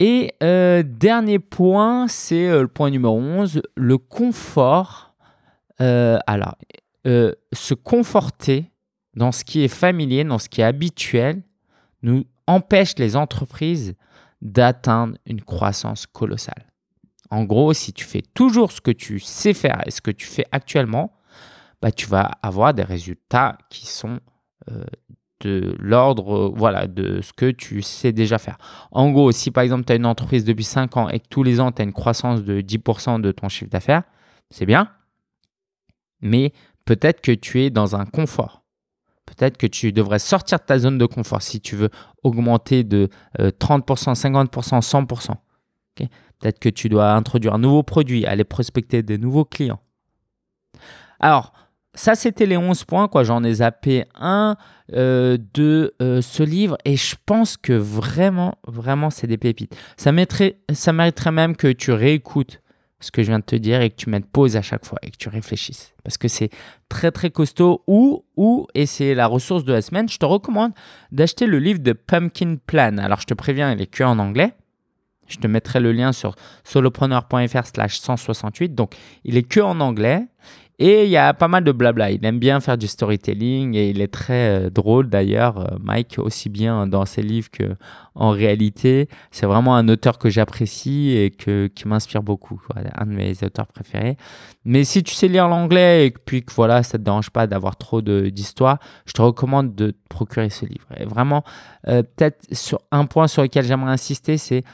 Et 0.00 0.34
euh, 0.42 0.82
dernier 0.84 1.38
point, 1.38 2.08
c'est 2.08 2.48
euh, 2.48 2.62
le 2.62 2.68
point 2.68 2.90
numéro 2.90 3.16
11, 3.18 3.62
le 3.76 3.98
confort. 3.98 5.08
Alors, 5.78 6.56
se 7.04 7.74
conforter 7.74 8.71
dans 9.14 9.32
ce 9.32 9.44
qui 9.44 9.62
est 9.62 9.68
familier, 9.68 10.24
dans 10.24 10.38
ce 10.38 10.48
qui 10.48 10.60
est 10.60 10.64
habituel, 10.64 11.42
nous 12.02 12.24
empêche 12.46 12.94
les 12.98 13.16
entreprises 13.16 13.94
d'atteindre 14.40 15.16
une 15.26 15.42
croissance 15.42 16.06
colossale. 16.06 16.66
En 17.30 17.44
gros, 17.44 17.72
si 17.72 17.92
tu 17.92 18.04
fais 18.04 18.22
toujours 18.34 18.72
ce 18.72 18.80
que 18.80 18.90
tu 18.90 19.20
sais 19.20 19.54
faire 19.54 19.82
et 19.86 19.90
ce 19.90 20.00
que 20.00 20.10
tu 20.10 20.26
fais 20.26 20.44
actuellement, 20.52 21.12
bah, 21.80 21.92
tu 21.92 22.06
vas 22.06 22.30
avoir 22.42 22.74
des 22.74 22.82
résultats 22.82 23.58
qui 23.70 23.86
sont 23.86 24.20
de 25.42 25.74
l'ordre 25.78 26.52
voilà, 26.54 26.86
de 26.86 27.20
ce 27.20 27.32
que 27.32 27.50
tu 27.50 27.82
sais 27.82 28.12
déjà 28.12 28.38
faire. 28.38 28.58
En 28.90 29.10
gros, 29.10 29.32
si 29.32 29.50
par 29.50 29.64
exemple 29.64 29.84
tu 29.84 29.92
as 29.92 29.96
une 29.96 30.06
entreprise 30.06 30.44
depuis 30.44 30.64
5 30.64 30.96
ans 30.96 31.08
et 31.08 31.20
que 31.20 31.28
tous 31.28 31.42
les 31.42 31.60
ans 31.60 31.72
tu 31.72 31.82
as 31.82 31.84
une 31.84 31.92
croissance 31.92 32.42
de 32.44 32.60
10% 32.60 33.20
de 33.20 33.32
ton 33.32 33.48
chiffre 33.48 33.70
d'affaires, 33.70 34.04
c'est 34.50 34.66
bien. 34.66 34.88
Mais 36.20 36.52
peut-être 36.84 37.20
que 37.20 37.32
tu 37.32 37.62
es 37.62 37.70
dans 37.70 37.96
un 37.96 38.06
confort. 38.06 38.61
Peut-être 39.26 39.56
que 39.56 39.66
tu 39.66 39.92
devrais 39.92 40.18
sortir 40.18 40.58
de 40.58 40.64
ta 40.64 40.78
zone 40.78 40.98
de 40.98 41.06
confort 41.06 41.42
si 41.42 41.60
tu 41.60 41.76
veux 41.76 41.90
augmenter 42.22 42.84
de 42.84 43.08
30%, 43.38 44.14
50%, 44.14 44.80
100%. 44.80 45.34
Peut-être 45.94 46.58
que 46.58 46.68
tu 46.68 46.88
dois 46.88 47.12
introduire 47.12 47.54
un 47.54 47.58
nouveau 47.58 47.82
produit, 47.82 48.26
aller 48.26 48.44
prospecter 48.44 49.02
des 49.02 49.18
nouveaux 49.18 49.44
clients. 49.44 49.80
Alors, 51.20 51.52
ça, 51.94 52.14
c'était 52.14 52.46
les 52.46 52.56
11 52.56 52.84
points. 52.84 53.06
quoi. 53.06 53.22
J'en 53.22 53.44
ai 53.44 53.54
zappé 53.54 54.04
un 54.14 54.56
euh, 54.92 55.38
de 55.54 55.94
euh, 56.00 56.20
ce 56.20 56.42
livre 56.42 56.76
et 56.84 56.96
je 56.96 57.16
pense 57.26 57.56
que 57.56 57.72
vraiment, 57.72 58.56
vraiment, 58.66 59.10
c'est 59.10 59.26
des 59.26 59.38
pépites. 59.38 59.76
Ça, 59.96 60.10
ça 60.72 60.92
mériterait 60.92 61.32
même 61.32 61.54
que 61.54 61.68
tu 61.68 61.92
réécoutes 61.92 62.60
ce 63.04 63.10
que 63.10 63.22
je 63.22 63.28
viens 63.28 63.38
de 63.38 63.44
te 63.44 63.56
dire 63.56 63.80
et 63.80 63.90
que 63.90 63.96
tu 63.96 64.10
mettes 64.10 64.26
pause 64.26 64.56
à 64.56 64.62
chaque 64.62 64.84
fois 64.84 64.98
et 65.02 65.10
que 65.10 65.16
tu 65.16 65.28
réfléchisses. 65.28 65.92
Parce 66.04 66.18
que 66.18 66.28
c'est 66.28 66.50
très, 66.88 67.10
très 67.10 67.30
costaud. 67.30 67.82
Ou, 67.86 68.24
ou, 68.36 68.66
et 68.74 68.86
c'est 68.86 69.14
la 69.14 69.26
ressource 69.26 69.64
de 69.64 69.72
la 69.72 69.82
semaine, 69.82 70.08
je 70.08 70.18
te 70.18 70.24
recommande 70.24 70.72
d'acheter 71.10 71.46
le 71.46 71.58
livre 71.58 71.80
de 71.80 71.92
Pumpkin 71.92 72.56
Plan. 72.66 72.98
Alors, 72.98 73.20
je 73.20 73.26
te 73.26 73.34
préviens, 73.34 73.72
il 73.72 73.80
est 73.80 73.86
que 73.86 74.04
en 74.04 74.18
anglais. 74.18 74.54
Je 75.28 75.38
te 75.38 75.46
mettrai 75.46 75.80
le 75.80 75.92
lien 75.92 76.12
sur 76.12 76.34
solopreneur.fr 76.64 77.66
slash 77.66 77.98
168. 77.98 78.74
Donc, 78.74 78.94
il 79.24 79.36
est 79.36 79.42
que 79.42 79.60
en 79.60 79.80
anglais. 79.80 80.26
Et 80.84 81.04
il 81.04 81.10
y 81.10 81.16
a 81.16 81.32
pas 81.32 81.46
mal 81.46 81.62
de 81.62 81.70
blabla. 81.70 82.10
Il 82.10 82.26
aime 82.26 82.40
bien 82.40 82.58
faire 82.58 82.76
du 82.76 82.88
storytelling 82.88 83.76
et 83.76 83.90
il 83.90 84.00
est 84.00 84.12
très 84.12 84.64
euh, 84.64 84.68
drôle 84.68 85.08
d'ailleurs. 85.08 85.60
Euh, 85.60 85.76
Mike, 85.80 86.16
aussi 86.18 86.48
bien 86.48 86.88
dans 86.88 87.06
ses 87.06 87.22
livres 87.22 87.50
qu'en 87.56 88.30
réalité. 88.30 89.08
C'est 89.30 89.46
vraiment 89.46 89.76
un 89.76 89.88
auteur 89.88 90.18
que 90.18 90.28
j'apprécie 90.28 91.16
et 91.16 91.30
que, 91.30 91.68
qui 91.68 91.86
m'inspire 91.86 92.24
beaucoup. 92.24 92.60
Un 92.96 93.06
de 93.06 93.12
mes 93.12 93.44
auteurs 93.44 93.68
préférés. 93.68 94.16
Mais 94.64 94.82
si 94.82 95.04
tu 95.04 95.14
sais 95.14 95.28
lire 95.28 95.46
l'anglais 95.46 96.08
et 96.08 96.10
puis 96.10 96.42
que 96.42 96.52
voilà, 96.52 96.82
ça 96.82 96.98
te 96.98 97.04
dérange 97.04 97.30
pas 97.30 97.46
d'avoir 97.46 97.76
trop 97.76 98.02
d'histoire, 98.02 98.80
je 99.06 99.12
te 99.12 99.22
recommande 99.22 99.76
de 99.76 99.92
te 99.92 100.08
procurer 100.08 100.50
ce 100.50 100.66
livre. 100.66 100.88
Et 100.96 101.04
vraiment, 101.04 101.44
euh, 101.86 102.02
peut-être 102.02 102.52
sur 102.52 102.80
un 102.90 103.04
point 103.06 103.28
sur 103.28 103.42
lequel 103.42 103.64
j'aimerais 103.64 103.92
insister, 103.92 104.36
c'est 104.36 104.64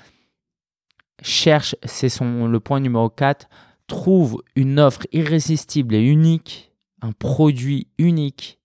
cherche, 1.20 1.76
c'est 1.84 2.08
le 2.18 2.60
point 2.60 2.80
numéro 2.80 3.10
4 3.10 3.46
trouve 3.88 4.42
une 4.54 4.78
offre 4.78 5.06
irrésistible 5.12 5.96
et 5.96 6.02
unique, 6.02 6.72
un 7.02 7.12
produit 7.12 7.88
unique 7.98 8.60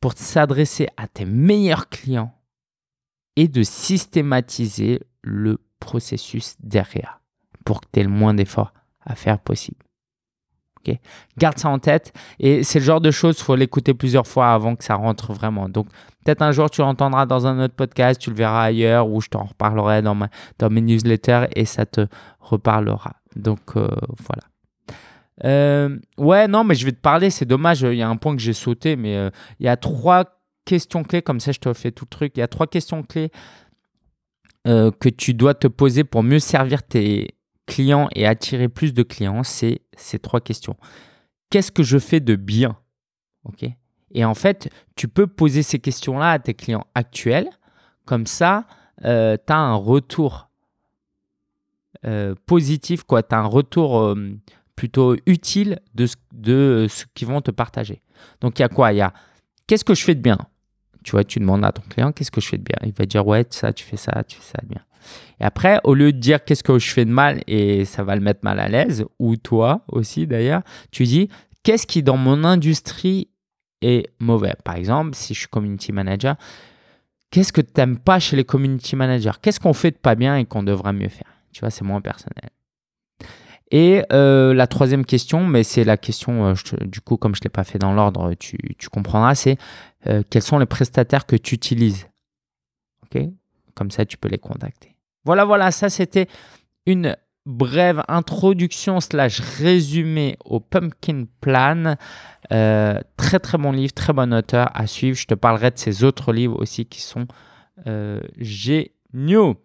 pour 0.00 0.14
s'adresser 0.14 0.88
à 0.96 1.08
tes 1.08 1.26
meilleurs 1.26 1.88
clients 1.90 2.34
et 3.36 3.48
de 3.48 3.62
systématiser 3.62 5.00
le 5.22 5.58
processus 5.80 6.56
derrière 6.60 7.20
pour 7.64 7.80
que 7.80 7.86
tu 7.92 8.00
aies 8.00 8.04
le 8.04 8.08
moins 8.08 8.34
d'efforts 8.34 8.72
à 9.04 9.14
faire 9.14 9.38
possible. 9.38 9.84
Garde 11.38 11.58
ça 11.58 11.70
en 11.70 11.78
tête 11.78 12.12
et 12.38 12.62
c'est 12.62 12.78
le 12.78 12.84
genre 12.84 13.00
de 13.00 13.10
choses, 13.10 13.38
il 13.38 13.44
faut 13.44 13.56
l'écouter 13.56 13.94
plusieurs 13.94 14.26
fois 14.26 14.52
avant 14.52 14.76
que 14.76 14.84
ça 14.84 14.94
rentre 14.94 15.32
vraiment. 15.32 15.68
Donc 15.68 15.86
peut-être 16.24 16.42
un 16.42 16.52
jour 16.52 16.70
tu 16.70 16.82
l'entendras 16.82 17.26
dans 17.26 17.46
un 17.46 17.58
autre 17.64 17.74
podcast, 17.74 18.20
tu 18.20 18.30
le 18.30 18.36
verras 18.36 18.64
ailleurs 18.64 19.08
ou 19.08 19.20
je 19.20 19.28
t'en 19.28 19.44
reparlerai 19.44 20.02
dans, 20.02 20.14
ma, 20.14 20.28
dans 20.58 20.70
mes 20.70 20.82
newsletters 20.82 21.46
et 21.56 21.64
ça 21.64 21.86
te 21.86 22.06
reparlera. 22.38 23.12
Donc 23.36 23.76
euh, 23.76 23.88
voilà. 24.18 24.42
Euh, 25.44 25.98
ouais, 26.16 26.46
non, 26.46 26.62
mais 26.64 26.74
je 26.74 26.84
vais 26.84 26.92
te 26.92 27.00
parler, 27.00 27.30
c'est 27.30 27.44
dommage, 27.44 27.82
il 27.82 27.94
y 27.94 28.02
a 28.02 28.08
un 28.08 28.16
point 28.16 28.36
que 28.36 28.42
j'ai 28.42 28.52
sauté, 28.52 28.94
mais 28.94 29.16
euh, 29.16 29.30
il 29.58 29.66
y 29.66 29.68
a 29.68 29.76
trois 29.76 30.24
questions 30.64 31.02
clés, 31.02 31.22
comme 31.22 31.40
ça 31.40 31.52
je 31.52 31.58
te 31.58 31.72
fais 31.72 31.90
tout 31.90 32.04
le 32.04 32.10
truc, 32.10 32.32
il 32.36 32.40
y 32.40 32.42
a 32.42 32.48
trois 32.48 32.66
questions 32.66 33.02
clés 33.02 33.30
que 34.64 35.08
tu 35.10 35.34
dois 35.34 35.52
te 35.52 35.66
poser 35.66 36.04
pour 36.04 36.22
mieux 36.22 36.38
servir 36.38 36.82
tes 36.82 37.34
clients 37.66 38.08
et 38.14 38.26
attirer 38.26 38.70
plus 38.70 38.94
de 38.94 39.02
clients, 39.02 39.42
c'est 39.42 39.82
ces 39.94 40.18
trois 40.18 40.40
questions. 40.40 40.76
Qu'est-ce 41.50 41.70
que 41.70 41.82
je 41.82 41.98
fais 41.98 42.20
de 42.20 42.34
bien? 42.34 42.78
Ok? 43.44 43.66
Et 44.12 44.24
en 44.24 44.34
fait, 44.34 44.70
tu 44.96 45.06
peux 45.06 45.26
poser 45.26 45.62
ces 45.62 45.80
questions-là 45.80 46.30
à 46.30 46.38
tes 46.38 46.54
clients 46.54 46.86
actuels. 46.94 47.50
Comme 48.06 48.26
ça, 48.26 48.64
tu 49.02 49.06
as 49.08 49.38
un 49.58 49.74
retour 49.74 50.48
euh, 52.04 52.34
positif, 52.46 53.02
quoi. 53.04 53.22
Tu 53.22 53.34
as 53.34 53.38
un 53.38 53.46
retour 53.46 53.98
euh, 53.98 54.14
plutôt 54.76 55.16
utile 55.26 55.80
de 55.94 56.06
ce, 56.06 56.16
de 56.32 56.86
ce 56.88 57.04
qu'ils 57.14 57.28
vont 57.28 57.40
te 57.40 57.50
partager. 57.50 58.02
Donc, 58.40 58.58
il 58.58 58.62
y 58.62 58.64
a 58.64 58.68
quoi? 58.68 58.92
Il 58.92 58.96
y 58.96 59.00
a 59.00 59.12
qu'est-ce 59.66 59.84
que 59.84 59.94
je 59.94 60.04
fais 60.04 60.14
de 60.14 60.20
bien? 60.20 60.38
Tu 61.02 61.12
vois, 61.12 61.24
tu 61.24 61.38
demandes 61.38 61.64
à 61.64 61.72
ton 61.72 61.82
client 61.82 62.12
qu'est-ce 62.12 62.30
que 62.30 62.40
je 62.40 62.48
fais 62.48 62.58
de 62.58 62.64
bien? 62.64 62.76
Il 62.84 62.92
va 62.92 63.04
dire 63.04 63.26
ouais, 63.26 63.46
ça, 63.50 63.72
tu 63.72 63.84
fais 63.84 63.96
ça, 63.96 64.24
tu 64.24 64.36
fais 64.36 64.56
ça 64.56 64.62
de 64.62 64.68
bien. 64.68 64.80
Et 65.38 65.44
après, 65.44 65.80
au 65.84 65.94
lieu 65.94 66.12
de 66.12 66.18
dire 66.18 66.42
qu'est-ce 66.44 66.62
que 66.62 66.78
je 66.78 66.90
fais 66.90 67.04
de 67.04 67.10
mal 67.10 67.42
et 67.46 67.84
ça 67.84 68.02
va 68.04 68.14
le 68.14 68.22
mettre 68.22 68.40
mal 68.42 68.58
à 68.58 68.68
l'aise, 68.68 69.04
ou 69.18 69.36
toi 69.36 69.84
aussi 69.88 70.26
d'ailleurs, 70.26 70.62
tu 70.90 71.04
dis 71.04 71.28
qu'est-ce 71.62 71.86
qui 71.86 72.02
dans 72.02 72.16
mon 72.16 72.42
industrie 72.44 73.28
est 73.82 74.08
mauvais? 74.18 74.54
Par 74.64 74.76
exemple, 74.76 75.14
si 75.14 75.34
je 75.34 75.40
suis 75.40 75.48
community 75.48 75.92
manager, 75.92 76.36
qu'est-ce 77.30 77.52
que 77.52 77.60
tu 77.60 77.72
n'aimes 77.76 77.98
pas 77.98 78.18
chez 78.18 78.36
les 78.36 78.44
community 78.44 78.96
managers? 78.96 79.32
Qu'est-ce 79.42 79.60
qu'on 79.60 79.74
fait 79.74 79.90
de 79.90 79.98
pas 79.98 80.14
bien 80.14 80.36
et 80.36 80.46
qu'on 80.46 80.62
devrait 80.62 80.94
mieux 80.94 81.10
faire? 81.10 81.33
Tu 81.54 81.60
vois, 81.60 81.70
c'est 81.70 81.84
moins 81.84 82.00
personnel. 82.00 82.50
Et 83.70 84.04
euh, 84.12 84.52
la 84.54 84.66
troisième 84.66 85.04
question, 85.04 85.46
mais 85.46 85.62
c'est 85.62 85.84
la 85.84 85.96
question, 85.96 86.48
euh, 86.48 86.54
du 86.84 87.00
coup, 87.00 87.16
comme 87.16 87.34
je 87.34 87.40
ne 87.40 87.44
l'ai 87.44 87.50
pas 87.50 87.64
fait 87.64 87.78
dans 87.78 87.92
l'ordre, 87.92 88.34
tu, 88.34 88.58
comprendras, 88.90 89.34
c'est 89.34 89.56
euh, 90.06 90.22
quels 90.28 90.42
sont 90.42 90.58
les 90.58 90.66
prestataires 90.66 91.26
que 91.26 91.36
tu 91.36 91.54
utilises? 91.54 92.06
OK? 93.04 93.22
Comme 93.74 93.90
ça, 93.90 94.04
tu 94.04 94.18
peux 94.18 94.28
les 94.28 94.38
contacter. 94.38 94.94
Voilà, 95.24 95.44
voilà, 95.44 95.70
ça 95.70 95.88
c'était 95.88 96.28
une 96.86 97.16
brève 97.46 98.02
introduction 98.08 99.00
slash 99.00 99.40
résumé 99.40 100.36
au 100.44 100.60
Pumpkin 100.60 101.24
Plan. 101.40 101.96
très 102.48 103.38
très 103.40 103.58
bon 103.58 103.72
livre, 103.72 103.92
très 103.92 104.12
bon 104.12 104.32
auteur 104.34 104.70
à 104.74 104.86
suivre. 104.86 105.16
Je 105.16 105.26
te 105.26 105.34
parlerai 105.34 105.70
de 105.70 105.78
ses 105.78 106.04
autres 106.04 106.32
livres 106.32 106.60
aussi 106.60 106.84
qui 106.84 107.00
sont 107.00 107.26
géniaux. 108.38 109.56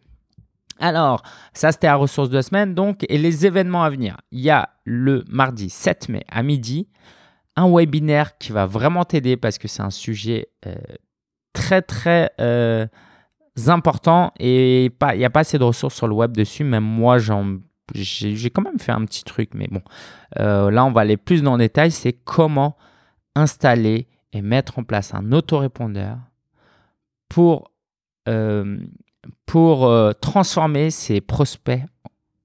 Alors, 0.80 1.22
ça 1.54 1.72
c'était 1.72 1.88
la 1.88 1.96
ressource 1.96 2.30
de 2.30 2.42
semaine, 2.42 2.74
donc, 2.74 3.06
et 3.10 3.18
les 3.18 3.46
événements 3.46 3.84
à 3.84 3.90
venir. 3.90 4.18
Il 4.32 4.40
y 4.40 4.50
a 4.50 4.70
le 4.86 5.24
mardi 5.30 5.70
7 5.70 6.10
mai 6.10 6.24
à 6.30 6.42
midi, 6.42 6.88
un 7.56 7.70
webinaire 7.70 8.38
qui 8.38 8.52
va 8.52 8.66
vraiment 8.66 9.04
t'aider 9.04 9.36
parce 9.36 9.58
que 9.58 9.68
c'est 9.68 9.82
un 9.82 9.90
sujet 9.90 10.48
euh, 10.66 10.76
très 11.54 11.82
très 11.82 12.32
euh, 12.40 12.88
important 13.68 14.32
et 14.40 14.86
il 14.86 15.18
n'y 15.18 15.26
a 15.26 15.30
pas 15.30 15.42
assez 15.42 15.58
de 15.60 15.64
ressources 15.64 15.96
sur 15.96 16.08
le 16.08 16.14
web 16.14 16.32
dessus. 16.36 16.64
Même 16.64 16.86
moi, 16.86 17.18
j'ai 17.94 18.50
quand 18.50 18.62
même 18.62 18.80
fait 18.80 18.94
un 18.94 19.04
petit 19.04 19.26
truc, 19.26 19.52
mais 19.54 19.68
bon, 19.70 19.82
euh, 20.40 20.72
là 20.72 20.86
on 20.86 20.92
va 20.92 21.02
aller 21.02 21.18
plus 21.18 21.44
dans 21.44 21.58
le 21.58 21.60
détail. 21.60 21.92
C'est 21.92 22.14
comment 22.14 22.78
installer 23.36 24.08
et 24.32 24.42
mettre 24.42 24.80
en 24.80 24.84
place 24.84 25.14
un 25.14 25.32
autorépondeur 25.34 26.18
pour, 27.28 27.72
pour 29.46 29.92
transformer 30.22 30.92
ses 30.92 31.22
prospects 31.22 31.82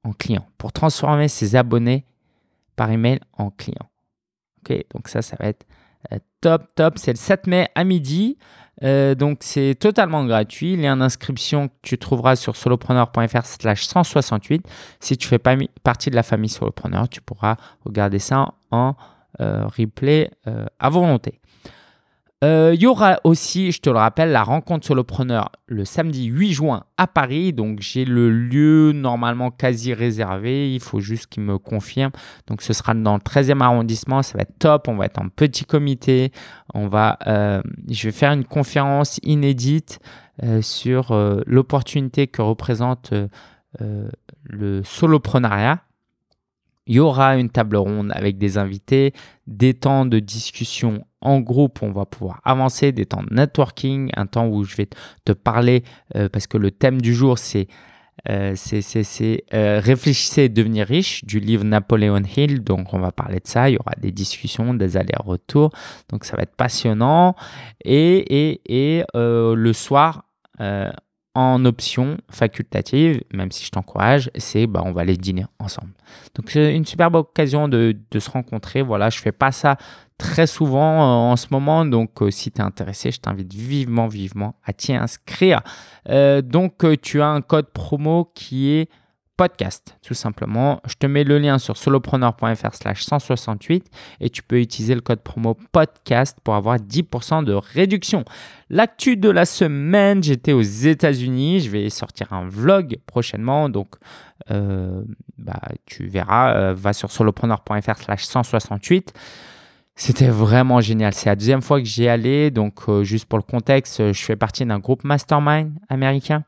en 0.04 0.12
clients, 0.12 0.46
pour 0.58 0.72
transformer 0.72 1.28
ses 1.28 1.56
abonnés 1.56 2.04
par 2.76 2.90
email 2.90 3.20
en 3.32 3.50
clients. 3.50 3.90
Ok, 4.60 4.84
donc 4.94 5.08
ça, 5.08 5.22
ça 5.22 5.36
va 5.38 5.46
être 5.46 5.66
euh, 6.12 6.18
top, 6.40 6.62
top. 6.74 6.98
C'est 6.98 7.12
le 7.12 7.18
7 7.18 7.46
mai 7.46 7.68
à 7.74 7.84
midi. 7.84 8.38
Euh, 8.82 9.14
donc 9.14 9.38
c'est 9.40 9.74
totalement 9.78 10.24
gratuit. 10.24 10.76
Lien 10.76 10.96
d'inscription 10.96 11.68
que 11.68 11.74
tu 11.82 11.98
trouveras 11.98 12.36
sur 12.36 12.56
solopreneur.fr 12.56 13.44
slash 13.44 13.86
168. 13.86 14.66
Si 15.00 15.16
tu 15.16 15.28
fais 15.28 15.38
pas 15.38 15.56
partie 15.82 16.10
de 16.10 16.16
la 16.16 16.22
famille 16.22 16.50
solopreneur, 16.50 17.08
tu 17.08 17.20
pourras 17.20 17.56
regarder 17.84 18.18
ça 18.18 18.54
en 18.70 18.94
euh, 19.40 19.66
replay 19.66 20.30
à 20.78 20.90
volonté. 20.90 21.40
Euh, 22.44 22.72
il 22.74 22.82
y 22.82 22.86
aura 22.86 23.20
aussi, 23.24 23.72
je 23.72 23.80
te 23.80 23.88
le 23.88 23.96
rappelle, 23.96 24.30
la 24.30 24.42
rencontre 24.42 24.86
solopreneur 24.86 25.50
le 25.66 25.86
samedi 25.86 26.26
8 26.26 26.52
juin 26.52 26.84
à 26.98 27.06
Paris. 27.06 27.54
Donc 27.54 27.80
j'ai 27.80 28.04
le 28.04 28.30
lieu 28.30 28.92
normalement 28.92 29.50
quasi 29.50 29.94
réservé. 29.94 30.74
Il 30.74 30.80
faut 30.80 31.00
juste 31.00 31.28
qu'il 31.28 31.42
me 31.42 31.56
confirme. 31.56 32.12
Donc 32.46 32.60
ce 32.60 32.74
sera 32.74 32.92
dans 32.92 33.14
le 33.14 33.20
13e 33.20 33.62
arrondissement. 33.62 34.22
Ça 34.22 34.36
va 34.36 34.42
être 34.42 34.58
top. 34.58 34.88
On 34.88 34.96
va 34.96 35.06
être 35.06 35.18
en 35.18 35.30
petit 35.30 35.64
comité. 35.64 36.32
On 36.74 36.86
va, 36.86 37.18
euh, 37.26 37.62
je 37.88 38.08
vais 38.08 38.12
faire 38.12 38.32
une 38.32 38.44
conférence 38.44 39.18
inédite 39.22 40.00
euh, 40.42 40.60
sur 40.60 41.14
l'opportunité 41.46 42.26
que 42.26 42.42
représente 42.42 43.14
le 43.80 44.82
soloprenariat. 44.84 45.80
Il 46.86 46.96
y 46.96 47.00
aura 47.00 47.38
une 47.38 47.48
table 47.48 47.76
ronde 47.76 48.12
avec 48.14 48.36
des 48.36 48.58
invités, 48.58 49.14
des 49.46 49.72
temps 49.72 50.04
de 50.04 50.18
discussion 50.18 51.06
en 51.24 51.40
groupe, 51.40 51.82
on 51.82 51.90
va 51.90 52.04
pouvoir 52.04 52.40
avancer, 52.44 52.92
des 52.92 53.06
temps 53.06 53.22
de 53.22 53.34
networking, 53.34 54.10
un 54.16 54.26
temps 54.26 54.46
où 54.46 54.64
je 54.64 54.76
vais 54.76 54.88
te 55.24 55.32
parler, 55.32 55.82
euh, 56.16 56.28
parce 56.28 56.46
que 56.46 56.58
le 56.58 56.70
thème 56.70 57.00
du 57.00 57.14
jour, 57.14 57.38
c'est 57.38 57.66
euh, 58.28 58.54
euh, 59.52 59.80
Réfléchissez 59.82 60.42
et 60.42 60.48
devenir 60.48 60.86
riche 60.86 61.24
du 61.24 61.40
livre 61.40 61.64
Napoléon 61.64 62.22
Hill. 62.36 62.62
Donc, 62.62 62.94
on 62.94 63.00
va 63.00 63.10
parler 63.10 63.40
de 63.40 63.46
ça. 63.46 63.68
Il 63.68 63.74
y 63.74 63.78
aura 63.78 63.92
des 64.00 64.12
discussions, 64.12 64.72
des 64.72 64.96
allers-retours. 64.96 65.70
Donc, 66.10 66.24
ça 66.24 66.36
va 66.36 66.44
être 66.44 66.54
passionnant. 66.54 67.34
Et, 67.84 68.52
et, 68.54 68.98
et 68.98 69.04
le 69.14 69.72
soir, 69.72 70.24
en 71.34 71.64
option 71.64 72.18
facultative, 72.30 73.22
même 73.32 73.50
si 73.50 73.64
je 73.64 73.70
t'encourage, 73.70 74.30
c'est 74.36 74.66
bah, 74.66 74.82
on 74.84 74.92
va 74.92 75.02
aller 75.02 75.16
dîner 75.16 75.44
ensemble. 75.58 75.92
Donc 76.36 76.50
c'est 76.50 76.74
une 76.74 76.86
superbe 76.86 77.16
occasion 77.16 77.66
de, 77.66 77.96
de, 78.10 78.18
se 78.20 78.30
rencontrer. 78.30 78.82
Voilà, 78.82 79.10
je 79.10 79.18
fais 79.18 79.32
pas 79.32 79.50
ça 79.50 79.76
très 80.18 80.46
souvent 80.46 81.02
euh, 81.02 81.32
en 81.32 81.36
ce 81.36 81.48
moment, 81.50 81.84
donc 81.84 82.22
euh, 82.22 82.30
si 82.30 82.50
tu 82.50 82.60
es 82.60 82.64
intéressé, 82.64 83.10
je 83.10 83.20
t'invite 83.20 83.52
vivement, 83.52 84.06
vivement 84.06 84.54
à 84.64 84.72
t'y 84.72 84.94
inscrire. 84.94 85.60
Euh, 86.08 86.42
donc 86.42 86.84
tu 87.02 87.20
as 87.20 87.28
un 87.28 87.40
code 87.40 87.70
promo 87.70 88.30
qui 88.34 88.70
est 88.70 88.88
podcast, 89.36 89.96
tout 90.06 90.14
simplement. 90.14 90.80
Je 90.86 90.94
te 90.94 91.06
mets 91.06 91.24
le 91.24 91.38
lien 91.38 91.58
sur 91.58 91.76
solopreneur.fr 91.76 92.74
slash 92.74 93.04
168 93.04 93.90
et 94.20 94.30
tu 94.30 94.44
peux 94.44 94.60
utiliser 94.60 94.94
le 94.94 95.00
code 95.00 95.20
promo 95.22 95.56
podcast 95.72 96.38
pour 96.44 96.54
avoir 96.54 96.76
10% 96.76 97.42
de 97.42 97.52
réduction. 97.52 98.24
L'actu 98.70 99.16
de 99.16 99.28
la 99.28 99.44
semaine, 99.44 100.22
j'étais 100.22 100.52
aux 100.52 100.62
États-Unis. 100.62 101.62
Je 101.62 101.70
vais 101.70 101.90
sortir 101.90 102.32
un 102.32 102.48
vlog 102.48 102.98
prochainement. 103.06 103.68
Donc, 103.68 103.96
bah, 104.48 105.60
tu 105.84 106.06
verras, 106.06 106.72
va 106.72 106.92
sur 106.92 107.10
solopreneur.fr 107.10 107.96
slash 107.96 108.24
168. 108.24 109.12
C'était 109.96 110.28
vraiment 110.28 110.80
génial. 110.80 111.14
C'est 111.14 111.28
la 111.28 111.36
deuxième 111.36 111.62
fois 111.62 111.80
que 111.80 111.86
j'y 111.86 112.08
allais. 112.08 112.50
Donc, 112.50 112.88
euh, 112.88 113.04
juste 113.04 113.26
pour 113.26 113.38
le 113.38 113.44
contexte, 113.44 114.12
je 114.12 114.24
fais 114.24 114.36
partie 114.36 114.66
d'un 114.66 114.80
groupe 114.80 115.04
mastermind 115.04 115.72
américain 115.88 116.44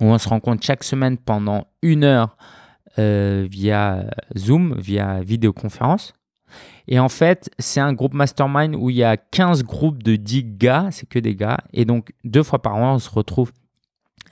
où 0.00 0.06
on 0.06 0.18
se 0.18 0.28
rencontre 0.28 0.64
chaque 0.64 0.84
semaine 0.84 1.18
pendant 1.18 1.66
une 1.82 2.04
heure 2.04 2.36
euh, 2.98 3.46
via 3.50 4.04
Zoom, 4.36 4.74
via 4.78 5.20
vidéoconférence. 5.20 6.14
Et 6.86 6.98
en 6.98 7.08
fait, 7.08 7.50
c'est 7.58 7.80
un 7.80 7.92
groupe 7.92 8.14
mastermind 8.14 8.76
où 8.76 8.90
il 8.90 8.96
y 8.96 9.04
a 9.04 9.16
15 9.16 9.64
groupes 9.64 10.02
de 10.02 10.16
10 10.16 10.44
gars, 10.44 10.88
c'est 10.90 11.08
que 11.08 11.18
des 11.18 11.34
gars. 11.34 11.58
Et 11.72 11.84
donc, 11.84 12.12
deux 12.24 12.42
fois 12.42 12.60
par 12.60 12.76
an, 12.76 12.94
on 12.94 12.98
se 12.98 13.10
retrouve 13.10 13.52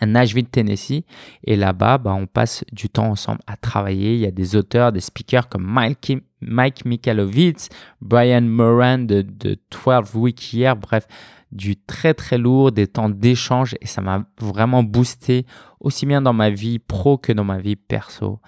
à 0.00 0.06
Nashville, 0.06 0.48
Tennessee. 0.48 1.04
Et 1.44 1.56
là-bas, 1.56 1.98
bah, 1.98 2.12
on 2.14 2.26
passe 2.26 2.64
du 2.72 2.88
temps 2.88 3.10
ensemble 3.10 3.40
à 3.46 3.56
travailler. 3.56 4.14
Il 4.14 4.20
y 4.20 4.26
a 4.26 4.30
des 4.30 4.56
auteurs, 4.56 4.92
des 4.92 5.00
speakers 5.00 5.48
comme 5.48 5.64
Mike, 5.64 6.18
Mike 6.42 6.84
Mikalovitz, 6.84 7.68
Brian 8.00 8.42
Moran 8.42 8.98
de, 8.98 9.22
de 9.22 9.58
12 9.70 10.14
Week 10.14 10.52
Year. 10.52 10.76
Bref, 10.76 11.06
du 11.52 11.76
très 11.76 12.14
très 12.14 12.38
lourd, 12.38 12.72
des 12.72 12.86
temps 12.86 13.10
d'échange 13.10 13.76
et 13.80 13.86
ça 13.86 14.00
m'a 14.00 14.24
vraiment 14.40 14.82
boosté 14.82 15.46
aussi 15.80 16.06
bien 16.06 16.22
dans 16.22 16.32
ma 16.32 16.50
vie 16.50 16.78
pro 16.78 17.18
que 17.18 17.32
dans 17.32 17.44
ma 17.44 17.58
vie 17.58 17.76
perso. 17.76 18.40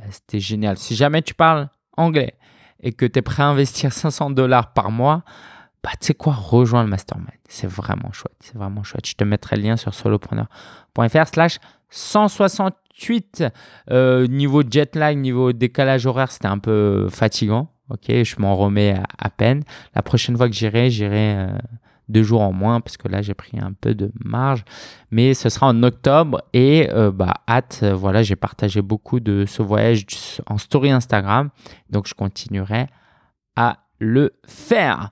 Euh, 0.00 0.04
c'était 0.10 0.40
génial. 0.40 0.78
Si 0.78 0.94
jamais 0.94 1.22
tu 1.22 1.34
parles 1.34 1.68
anglais 1.96 2.34
et 2.80 2.92
que 2.92 3.04
tu 3.04 3.18
es 3.18 3.22
prêt 3.22 3.42
à 3.42 3.46
investir 3.46 3.92
500 3.92 4.30
dollars 4.30 4.72
par 4.72 4.90
mois, 4.90 5.24
bah, 5.82 5.90
tu 6.00 6.06
sais 6.06 6.14
quoi, 6.14 6.32
rejoins 6.32 6.84
le 6.84 6.88
mastermind. 6.88 7.30
C'est 7.48 7.66
vraiment 7.66 8.12
chouette. 8.12 8.36
C'est 8.40 8.56
vraiment 8.56 8.84
chouette. 8.84 9.06
Je 9.06 9.14
te 9.14 9.24
mettrai 9.24 9.56
le 9.56 9.62
lien 9.62 9.76
sur 9.76 9.92
solopreneur.fr 9.92 11.26
slash 11.26 11.58
168. 11.90 12.76
Euh, 13.90 14.26
niveau 14.26 14.62
jet 14.68 14.96
lag, 14.96 15.16
niveau 15.16 15.52
décalage 15.52 16.06
horaire, 16.06 16.30
c'était 16.30 16.46
un 16.46 16.58
peu 16.58 17.08
fatigant. 17.10 17.68
Ok, 17.90 18.06
je 18.08 18.36
m'en 18.38 18.56
remets 18.56 18.94
à, 19.18 19.28
peine. 19.28 19.64
La 19.94 20.02
prochaine 20.02 20.36
fois 20.36 20.48
que 20.48 20.54
j'irai, 20.54 20.88
j'irai 20.88 21.34
euh, 21.36 21.48
deux 22.08 22.22
jours 22.22 22.40
en 22.40 22.52
moins 22.52 22.80
parce 22.80 22.96
que 22.96 23.06
là 23.08 23.20
j'ai 23.20 23.34
pris 23.34 23.58
un 23.58 23.72
peu 23.78 23.94
de 23.94 24.10
marge. 24.24 24.64
Mais 25.10 25.34
ce 25.34 25.48
sera 25.48 25.66
en 25.66 25.82
octobre 25.82 26.42
et 26.54 26.88
euh, 26.92 27.10
bah, 27.10 27.34
hâte, 27.48 27.84
voilà, 27.84 28.22
j'ai 28.22 28.36
partagé 28.36 28.80
beaucoup 28.80 29.20
de 29.20 29.44
ce 29.46 29.62
voyage 29.62 30.06
en 30.46 30.56
story 30.56 30.90
Instagram. 30.90 31.50
Donc 31.90 32.06
je 32.06 32.14
continuerai 32.14 32.86
à 33.56 33.78
le 33.98 34.32
faire. 34.46 35.10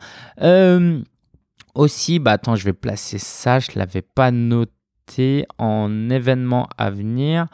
Aussi, 1.75 2.19
bah 2.19 2.33
attends, 2.33 2.57
je 2.57 2.65
vais 2.65 2.73
placer 2.73 3.19
ça, 3.19 3.61
je 3.61 3.69
l'avais 3.77 4.03
pas 4.03 4.31
noté 4.31 4.73
en 5.59 6.11
événement 6.11 6.69
à 6.79 6.91
venir. 6.91 7.47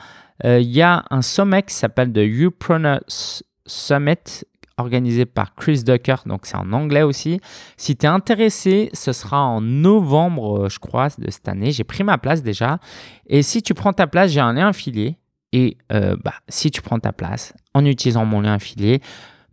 Il 0.44 0.70
y 0.70 0.82
a 0.82 1.04
un 1.10 1.22
sommet 1.22 1.62
qui 1.62 1.74
s'appelle 1.74 2.12
The 2.12 2.18
Upreneur 2.18 3.00
Summit 3.08 4.44
organisé 4.78 5.24
par 5.24 5.54
Chris 5.54 5.82
Ducker, 5.84 6.16
donc 6.26 6.44
c'est 6.44 6.56
en 6.56 6.72
anglais 6.72 7.02
aussi. 7.02 7.40
Si 7.76 7.96
tu 7.96 8.06
es 8.06 8.08
intéressé, 8.08 8.90
ce 8.92 9.12
sera 9.12 9.42
en 9.42 9.60
novembre, 9.60 10.64
euh, 10.64 10.68
je 10.68 10.78
crois, 10.78 11.08
de 11.18 11.30
cette 11.30 11.48
année. 11.48 11.72
J'ai 11.72 11.84
pris 11.84 12.04
ma 12.04 12.18
place 12.18 12.42
déjà. 12.42 12.78
Et 13.26 13.42
si 13.42 13.62
tu 13.62 13.72
prends 13.74 13.92
ta 13.92 14.06
place, 14.06 14.30
j'ai 14.32 14.40
un 14.40 14.52
lien 14.52 14.68
affilié. 14.68 15.16
Et 15.52 15.78
euh, 15.92 16.16
bah, 16.22 16.34
si 16.48 16.70
tu 16.70 16.82
prends 16.82 16.98
ta 16.98 17.12
place 17.12 17.54
en 17.72 17.84
utilisant 17.84 18.26
mon 18.26 18.42
lien 18.42 18.54
affilié, 18.54 19.00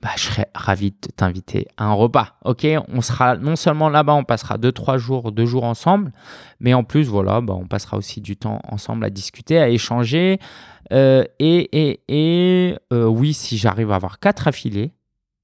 bah, 0.03 0.09
je 0.17 0.23
serais 0.23 0.51
ravi 0.53 0.91
de 0.91 1.07
t'inviter 1.15 1.67
à 1.77 1.85
un 1.85 1.93
repas. 1.93 2.35
Ok, 2.45 2.67
on 2.89 3.01
sera 3.01 3.37
non 3.37 3.55
seulement 3.55 3.89
là-bas, 3.89 4.13
on 4.13 4.23
passera 4.23 4.57
2-3 4.57 4.97
jours, 4.97 5.31
deux 5.31 5.45
jours 5.45 5.63
ensemble, 5.63 6.11
mais 6.59 6.75
en 6.75 6.83
plus, 6.83 7.07
voilà, 7.07 7.41
bah, 7.41 7.55
on 7.57 7.65
passera 7.65 7.97
aussi 7.97 8.21
du 8.21 8.37
temps 8.37 8.59
ensemble 8.67 9.05
à 9.05 9.09
discuter, 9.09 9.57
à 9.57 9.69
échanger. 9.69 10.39
Euh, 10.91 11.23
et 11.39 11.69
et, 11.71 12.01
et 12.09 12.77
oui, 12.91 13.33
si 13.33 13.57
j'arrive 13.57 13.91
à 13.91 13.95
avoir 13.95 14.19
quatre 14.19 14.47
affiliés, 14.47 14.91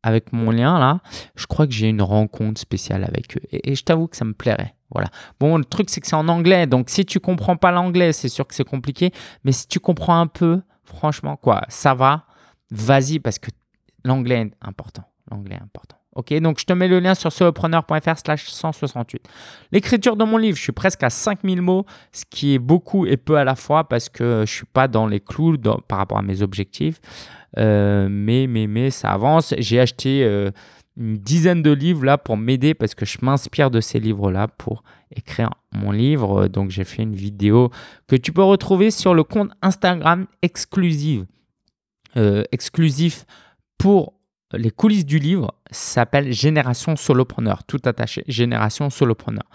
avec 0.04 0.32
mon 0.34 0.52
lien 0.52 0.80
là, 0.80 1.00
je 1.36 1.46
crois 1.46 1.68
que 1.68 1.74
j'ai 1.74 1.88
une 1.88 2.02
rencontre 2.02 2.60
spéciale 2.60 3.04
avec 3.04 3.38
eux. 3.38 3.42
Et, 3.52 3.76
je 3.76 3.84
t'avoue 3.84 4.08
que 4.08 4.16
ça 4.16 4.26
me 4.26 4.34
plairait. 4.34 4.76
Voilà. 4.92 5.10
Bon, 5.40 5.58
le 5.58 5.66
truc, 5.66 5.90
c'est 5.90 6.02
que 6.02 6.08
c'est 6.08 6.16
en 6.16 6.28
anglais. 6.28 6.68
Donc, 6.68 6.90
si 6.90 7.06
tu 7.06 7.20
comprends 7.20 7.58
pas 7.58 7.72
l'anglais, 7.72 8.14
c'est 8.14 8.30
sûr 8.30 8.48
que 8.48 8.56
c'est 8.56 8.68
compliqué. 8.68 9.12
Mais 9.44 9.52
si 9.52 9.68
tu 9.68 9.80
comprends 9.80 10.20
un 10.20 10.28
peu, 10.28 10.62
franchement, 10.84 11.36
quoi, 11.36 11.62
ça 11.70 11.94
va. 11.94 12.26
Vas-y, 12.72 13.20
parce 13.20 13.40
que 13.40 13.50
l'anglais 14.04 14.42
est 14.42 14.52
important. 14.62 15.04
L'anglais 15.32 15.56
est 15.56 15.64
important. 15.64 15.98
Ok, 16.16 16.34
donc 16.42 16.60
je 16.60 16.66
te 16.66 16.74
mets 16.74 16.88
le 16.88 17.00
lien 17.00 17.14
sur 17.14 17.32
solopreneur.fr 17.32 18.18
slash 18.18 18.50
168. 18.50 19.22
L'écriture 19.72 20.18
de 20.18 20.24
mon 20.24 20.38
livre, 20.38 20.58
je 20.58 20.64
suis 20.64 20.72
presque 20.72 21.04
à 21.04 21.10
5000 21.10 21.62
mots, 21.62 21.86
ce 22.12 22.26
qui 22.30 22.56
est 22.56 22.60
beaucoup 22.60 23.06
et 23.06 23.16
peu 23.16 23.38
à 23.38 23.44
la 23.44 23.56
fois 23.56 23.88
parce 23.88 24.10
que 24.10 24.44
je 24.46 24.52
suis 24.52 24.66
pas 24.66 24.88
dans 24.88 25.08
les 25.08 25.20
clous 25.20 25.58
par 25.88 26.00
rapport 26.00 26.18
à 26.18 26.22
mes 26.22 26.42
objectifs. 26.42 27.00
Euh, 27.58 28.08
mais, 28.10 28.48
mais, 28.48 28.68
mais 28.68 28.90
ça 28.90 29.12
avance. 29.12 29.54
J'ai 29.60 29.80
acheté 29.80 30.24
euh, 30.24 30.52
une 30.98 31.18
dizaine 31.18 31.62
de 31.62 31.72
livres 31.72 32.04
là 32.04 32.18
pour 32.18 32.38
m'aider 32.38 32.74
parce 32.74 32.96
que 32.96 33.06
je 33.06 33.18
m'inspire 33.22 33.72
de 33.72 33.80
ces 33.80 34.00
livres-là 34.00 34.48
pour 34.48 34.84
écrire 35.16 35.52
mon 35.72 35.92
livre. 35.92 36.48
Donc 36.48 36.70
j'ai 36.70 36.84
fait 36.84 37.04
une 37.04 37.16
vidéo 37.16 37.72
que 38.08 38.16
tu 38.16 38.34
peux 38.34 38.44
retrouver 38.44 38.92
sur 38.92 39.14
le 39.14 39.24
compte 39.24 39.52
Instagram 39.62 40.28
exclusif, 40.42 41.22
euh, 42.18 42.44
exclusif 42.52 43.26
pour 43.80 44.14
les 44.54 44.70
coulisses 44.70 45.08
du 45.08 45.18
livre. 45.18 45.56
s'appelle 45.72 46.32
Génération 46.32 46.96
Solopreneur, 46.96 47.64
tout 47.64 47.82
attaché, 47.86 48.24
Génération 48.28 48.92
Solopreneur. 48.92 49.50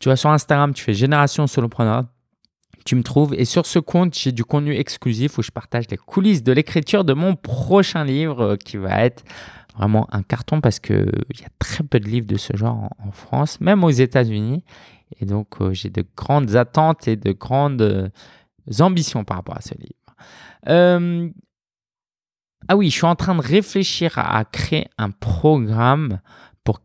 Tu 0.00 0.08
vas 0.08 0.16
sur 0.16 0.30
Instagram, 0.30 0.72
tu 0.72 0.82
fais 0.82 0.94
Génération 0.94 1.46
Solopreneur 1.46 2.04
tu 2.84 2.96
me 2.96 3.02
trouves. 3.02 3.34
Et 3.34 3.44
sur 3.44 3.66
ce 3.66 3.78
compte, 3.78 4.14
j'ai 4.14 4.32
du 4.32 4.44
contenu 4.44 4.74
exclusif 4.74 5.38
où 5.38 5.42
je 5.42 5.50
partage 5.50 5.84
les 5.90 5.96
coulisses 5.96 6.42
de 6.42 6.52
l'écriture 6.52 7.04
de 7.04 7.12
mon 7.12 7.36
prochain 7.36 8.04
livre 8.04 8.40
euh, 8.40 8.56
qui 8.56 8.76
va 8.76 9.04
être 9.04 9.22
vraiment 9.76 10.08
un 10.12 10.22
carton 10.22 10.60
parce 10.60 10.80
qu'il 10.80 10.96
y 10.96 11.44
a 11.44 11.48
très 11.58 11.84
peu 11.84 12.00
de 12.00 12.08
livres 12.08 12.26
de 12.26 12.36
ce 12.36 12.56
genre 12.56 12.90
en, 12.98 13.12
France, 13.12 13.60
même 13.60 13.84
aux 13.84 13.90
États-Unis. 13.90 14.64
Et 15.20 15.26
donc, 15.26 15.60
euh, 15.60 15.72
j'ai 15.72 15.90
de 15.90 16.04
grandes 16.16 16.56
attentes 16.56 17.08
et 17.08 17.16
de 17.16 17.32
grandes 17.32 17.82
euh, 17.82 18.08
ambitions 18.80 19.24
par 19.24 19.38
rapport 19.38 19.56
à 19.56 19.60
ce 19.60 19.74
livre. 19.74 19.94
Ah 22.68 22.76
oui, 22.76 22.90
je 22.90 22.94
suis 22.94 23.06
en 23.06 23.16
train 23.16 23.34
de 23.34 23.40
réfléchir 23.40 24.18
à 24.18 24.44
créer 24.44 24.88
un 24.98 25.10
programme 25.10 26.20
pour 26.64 26.80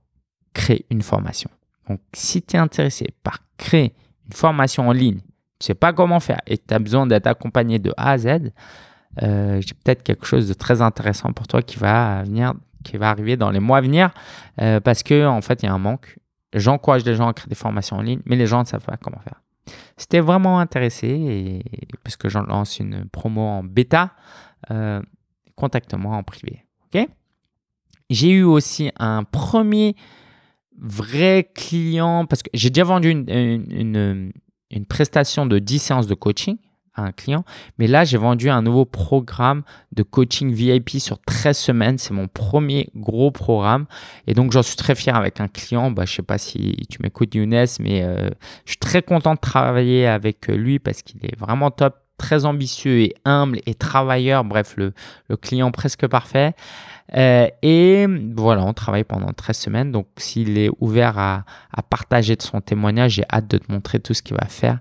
créer 0.53 0.85
une 0.89 1.01
formation. 1.01 1.49
Donc, 1.89 1.99
si 2.13 2.41
tu 2.41 2.55
es 2.55 2.59
intéressé 2.59 3.07
par 3.23 3.39
créer 3.57 3.93
une 4.25 4.33
formation 4.33 4.87
en 4.87 4.91
ligne 4.91 5.19
tu 5.59 5.67
sais 5.67 5.73
pas 5.73 5.93
comment 5.93 6.19
faire 6.19 6.41
et 6.47 6.57
tu 6.57 6.73
as 6.73 6.79
besoin 6.79 7.07
d'être 7.07 7.27
accompagné 7.27 7.79
de 7.79 7.93
A 7.97 8.11
à 8.11 8.17
Z, 8.17 8.27
euh, 9.23 9.61
j'ai 9.61 9.73
peut-être 9.73 10.03
quelque 10.03 10.25
chose 10.25 10.47
de 10.47 10.53
très 10.53 10.81
intéressant 10.81 11.31
pour 11.31 11.47
toi 11.47 11.61
qui 11.61 11.77
va 11.77 12.23
venir, 12.23 12.53
qui 12.83 12.97
va 12.97 13.09
arriver 13.09 13.37
dans 13.37 13.49
les 13.49 13.59
mois 13.59 13.77
à 13.77 13.81
venir, 13.81 14.11
euh, 14.61 14.79
parce 14.79 15.01
que 15.03 15.25
en 15.25 15.41
fait, 15.41 15.63
il 15.63 15.67
y 15.67 15.69
a 15.69 15.73
un 15.73 15.79
manque. 15.79 16.17
J'encourage 16.53 17.05
les 17.05 17.15
gens 17.15 17.27
à 17.27 17.33
créer 17.33 17.49
des 17.49 17.55
formations 17.55 17.97
en 17.97 18.01
ligne, 18.01 18.21
mais 18.25 18.35
les 18.35 18.47
gens 18.47 18.59
ne 18.59 18.65
savent 18.65 18.85
pas 18.85 18.97
comment 18.97 19.19
faire. 19.19 19.41
Si 19.97 20.07
tu 20.07 20.17
es 20.17 20.19
vraiment 20.19 20.59
intéressé, 20.59 21.07
et, 21.07 21.63
parce 22.03 22.17
que 22.17 22.29
j'en 22.29 22.43
lance 22.43 22.79
une 22.79 23.05
promo 23.05 23.41
en 23.41 23.63
bêta, 23.63 24.11
euh, 24.71 25.01
contacte-moi 25.55 26.15
en 26.15 26.23
privé. 26.23 26.63
J'ai 28.11 28.29
eu 28.29 28.43
aussi 28.43 28.91
un 28.97 29.23
premier 29.23 29.95
vrai 30.79 31.49
client, 31.55 32.27
parce 32.27 32.43
que 32.43 32.51
j'ai 32.53 32.69
déjà 32.69 32.83
vendu 32.83 33.09
une 33.09 34.85
prestation 34.87 35.47
de 35.47 35.57
10 35.57 35.79
séances 35.79 36.07
de 36.07 36.13
coaching 36.13 36.57
à 36.95 37.03
un 37.03 37.11
client. 37.11 37.43
Mais 37.77 37.87
là, 37.87 38.03
j'ai 38.03 38.17
vendu 38.17 38.49
un 38.49 38.61
nouveau 38.61 38.85
programme 38.85 39.63
de 39.91 40.03
coaching 40.03 40.51
VIP 40.51 40.91
sur 40.99 41.19
13 41.19 41.57
semaines. 41.57 41.97
C'est 41.97 42.13
mon 42.13 42.27
premier 42.27 42.89
gros 42.95 43.31
programme. 43.31 43.85
Et 44.27 44.33
donc, 44.33 44.51
j'en 44.51 44.63
suis 44.63 44.75
très 44.75 44.95
fier 44.95 45.15
avec 45.15 45.39
un 45.39 45.47
client. 45.47 45.91
Bah, 45.91 46.05
je 46.05 46.13
ne 46.13 46.15
sais 46.15 46.23
pas 46.23 46.37
si 46.37 46.75
tu 46.89 46.99
m'écoutes, 47.01 47.35
Younes, 47.35 47.65
mais 47.79 48.03
euh, 48.03 48.29
je 48.65 48.71
suis 48.71 48.79
très 48.79 49.01
content 49.01 49.33
de 49.33 49.39
travailler 49.39 50.07
avec 50.07 50.47
lui 50.47 50.79
parce 50.79 51.01
qu'il 51.01 51.23
est 51.25 51.37
vraiment 51.37 51.69
top, 51.71 51.95
très 52.17 52.45
ambitieux 52.45 52.99
et 53.01 53.13
humble 53.25 53.59
et 53.65 53.75
travailleur. 53.75 54.43
Bref, 54.43 54.75
le, 54.77 54.93
le 55.29 55.37
client 55.37 55.71
presque 55.71 56.07
parfait. 56.07 56.53
Euh, 57.15 57.47
et 57.61 58.07
voilà, 58.35 58.63
on 58.63 58.73
travaille 58.73 59.03
pendant 59.03 59.31
13 59.31 59.57
semaines. 59.57 59.91
Donc, 59.91 60.07
s'il 60.17 60.57
est 60.57 60.69
ouvert 60.79 61.17
à, 61.17 61.43
partager 61.89 62.35
de 62.35 62.41
son 62.41 62.61
témoignage, 62.61 63.13
j'ai 63.13 63.25
hâte 63.31 63.47
de 63.47 63.57
te 63.57 63.71
montrer 63.71 63.99
tout 63.99 64.13
ce 64.13 64.21
qu'il 64.21 64.35
va 64.35 64.47
faire. 64.47 64.79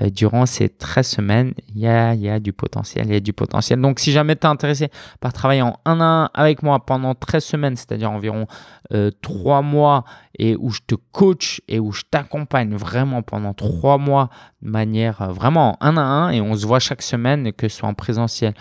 Euh, 0.00 0.08
durant 0.08 0.46
ces 0.46 0.68
13 0.68 1.06
semaines, 1.06 1.54
il 1.74 1.80
y 1.80 1.86
a, 1.86 2.40
du 2.40 2.52
potentiel, 2.52 3.06
il 3.06 3.12
y 3.12 3.16
a 3.16 3.20
du 3.20 3.32
potentiel. 3.32 3.80
Donc, 3.80 3.98
si 3.98 4.12
jamais 4.12 4.36
tu 4.36 4.42
es 4.42 4.46
intéressé 4.46 4.88
par 5.20 5.32
travailler 5.32 5.62
en 5.62 5.78
1 5.84 6.00
à 6.00 6.04
1 6.04 6.30
avec 6.34 6.62
moi 6.62 6.84
pendant 6.84 7.14
13 7.14 7.44
semaines, 7.44 7.76
c'est-à-dire 7.76 8.10
environ 8.10 8.46
euh, 8.94 9.10
3 9.20 9.62
mois, 9.62 10.04
et 10.38 10.56
où 10.56 10.70
je 10.70 10.80
te 10.86 10.94
coach 10.94 11.60
et 11.68 11.78
où 11.78 11.92
je 11.92 12.02
t'accompagne 12.10 12.74
vraiment 12.74 13.22
pendant 13.22 13.52
3 13.52 13.98
mois 13.98 14.30
de 14.62 14.70
manière 14.70 15.20
euh, 15.20 15.32
vraiment 15.32 15.76
en 15.80 15.86
1 15.88 15.96
à 15.98 16.02
1, 16.02 16.30
et 16.30 16.40
on 16.40 16.54
se 16.54 16.66
voit 16.66 16.78
chaque 16.78 17.02
semaine, 17.02 17.52
que 17.52 17.68
ce 17.68 17.78
soit 17.78 17.88
en 17.88 17.94
présentiel 17.94 18.54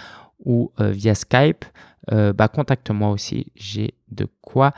ou 0.43 0.71
via 0.79 1.13
Skype, 1.13 1.65
euh, 2.11 2.33
bah, 2.33 2.47
contacte-moi 2.47 3.09
aussi. 3.09 3.51
J'ai 3.55 3.93
de 4.09 4.27
quoi 4.41 4.71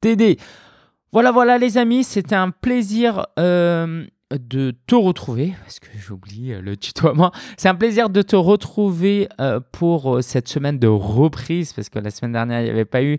t'aider. 0.00 0.38
Voilà, 1.12 1.32
voilà 1.32 1.58
les 1.58 1.78
amis, 1.78 2.04
c'était 2.04 2.34
un 2.34 2.50
plaisir 2.50 3.26
euh, 3.38 4.06
de 4.30 4.74
te 4.86 4.94
retrouver, 4.94 5.54
parce 5.62 5.80
que 5.80 5.88
j'oublie 5.98 6.52
euh, 6.52 6.60
le 6.60 6.76
tutoiement. 6.76 7.32
C'est 7.56 7.68
un 7.68 7.74
plaisir 7.74 8.10
de 8.10 8.22
te 8.22 8.36
retrouver 8.36 9.28
pour 9.72 10.22
cette 10.22 10.48
semaine 10.48 10.78
de 10.78 10.86
reprise, 10.86 11.72
parce 11.72 11.88
que 11.88 11.98
la 11.98 12.10
semaine 12.10 12.32
dernière, 12.32 12.60
il 12.60 12.64
n'y 12.64 12.70
avait 12.70 12.84
pas 12.84 13.02
eu. 13.02 13.18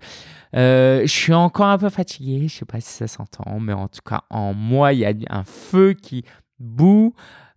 je 0.54 1.04
suis 1.06 1.34
encore 1.34 1.68
un 1.68 1.78
peu 1.78 1.90
fatigué, 1.90 2.38
je 2.40 2.44
ne 2.44 2.50
sais 2.50 2.66
pas 2.66 2.80
si 2.80 2.92
ça 2.92 3.08
s'entend, 3.08 3.60
mais 3.60 3.74
en 3.74 3.88
tout 3.88 4.02
cas, 4.06 4.24
en 4.30 4.54
moi, 4.54 4.94
il 4.94 5.00
y 5.00 5.06
a 5.06 5.14
un 5.30 5.44
feu 5.44 5.94
qui 5.94 6.24
boue. 6.60 7.14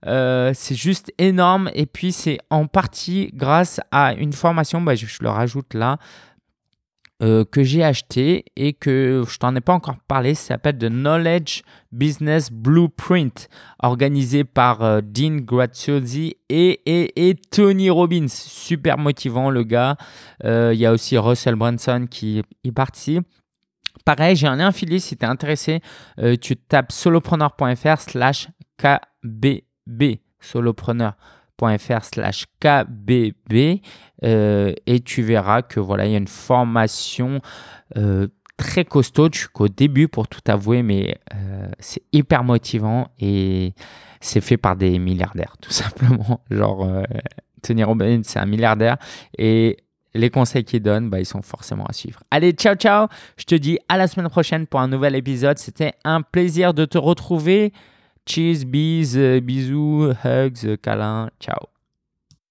Euh, 0.06 0.52
c'est 0.54 0.74
juste 0.74 1.12
énorme. 1.18 1.70
Et 1.74 1.86
puis, 1.86 2.12
c'est 2.12 2.38
en 2.50 2.66
partie 2.66 3.30
grâce 3.34 3.80
à 3.90 4.14
une 4.14 4.32
formation, 4.32 4.80
bah, 4.80 4.94
je, 4.94 5.06
le 5.20 5.28
rajoute 5.28 5.74
là, 5.74 5.98
euh, 7.22 7.44
que 7.44 7.62
j'ai 7.62 7.84
acheté 7.84 8.44
et 8.56 8.72
que 8.72 9.22
je 9.28 9.38
t'en 9.38 9.54
ai 9.54 9.60
pas 9.60 9.72
encore 9.72 9.96
parlé. 10.08 10.34
Ça 10.34 10.48
s'appelle 10.48 10.78
The 10.78 10.88
Knowledge 10.88 11.62
Business 11.92 12.50
Blueprint, 12.50 13.48
organisé 13.82 14.44
par 14.44 14.82
euh, 14.82 15.00
Dean 15.02 15.36
Graziosi 15.36 16.36
et, 16.48 17.36
Tony 17.50 17.90
Robbins. 17.90 18.28
Super 18.28 18.98
motivant, 18.98 19.50
le 19.50 19.62
gars. 19.62 19.96
Il 20.44 20.74
y 20.74 20.86
a 20.86 20.92
aussi 20.92 21.16
Russell 21.16 21.54
Brunson 21.54 22.06
qui 22.10 22.42
y 22.64 22.72
participe. 22.72 23.24
Pareil, 24.04 24.34
j'ai 24.36 24.48
un 24.48 24.56
lien 24.56 24.68
affilié 24.68 24.98
si 24.98 25.16
tu 25.16 25.24
es 25.24 25.28
intéressé. 25.28 25.80
tu 26.40 26.56
tapes 26.56 26.92
solopreneur.fr 26.92 28.00
slash 28.00 28.48
KB 28.78 29.62
solopreneur.fr 31.62 32.04
slash 32.04 32.46
kbb 32.60 33.80
euh, 34.24 34.72
et 34.86 35.00
tu 35.00 35.22
verras 35.22 35.62
que 35.62 35.80
voilà 35.80 36.06
il 36.06 36.12
y 36.12 36.14
a 36.14 36.18
une 36.18 36.28
formation 36.28 37.40
euh, 37.96 38.28
très 38.56 38.84
costaud 38.84 39.28
je 39.32 39.40
suis 39.40 39.48
qu'au 39.48 39.68
début 39.68 40.08
pour 40.08 40.28
tout 40.28 40.40
avouer 40.46 40.82
mais 40.82 41.18
euh, 41.34 41.68
c'est 41.78 42.02
hyper 42.12 42.44
motivant 42.44 43.08
et 43.18 43.74
c'est 44.20 44.40
fait 44.40 44.56
par 44.56 44.76
des 44.76 44.98
milliardaires 44.98 45.56
tout 45.60 45.72
simplement 45.72 46.40
genre 46.50 46.88
Tony 47.62 47.84
Robbins 47.84 48.22
c'est 48.24 48.38
un 48.38 48.46
milliardaire 48.46 48.96
et 49.38 49.78
les 50.14 50.30
conseils 50.30 50.64
qu'il 50.64 50.82
donne, 50.82 51.08
bah, 51.08 51.20
ils 51.20 51.26
sont 51.26 51.40
forcément 51.40 51.86
à 51.86 51.94
suivre. 51.94 52.22
Allez, 52.30 52.52
ciao, 52.52 52.74
ciao. 52.74 53.06
Je 53.38 53.44
te 53.44 53.54
dis 53.54 53.78
à 53.88 53.96
la 53.96 54.06
semaine 54.06 54.28
prochaine 54.28 54.66
pour 54.66 54.80
un 54.80 54.88
nouvel 54.88 55.14
épisode. 55.14 55.58
C'était 55.58 55.94
un 56.04 56.20
plaisir 56.20 56.74
de 56.74 56.84
te 56.84 56.98
retrouver. 56.98 57.72
Cheers, 58.26 58.64
bis, 58.64 59.16
bisous, 59.42 60.14
hugs, 60.24 60.76
câlins, 60.82 61.30
ciao. 61.40 61.71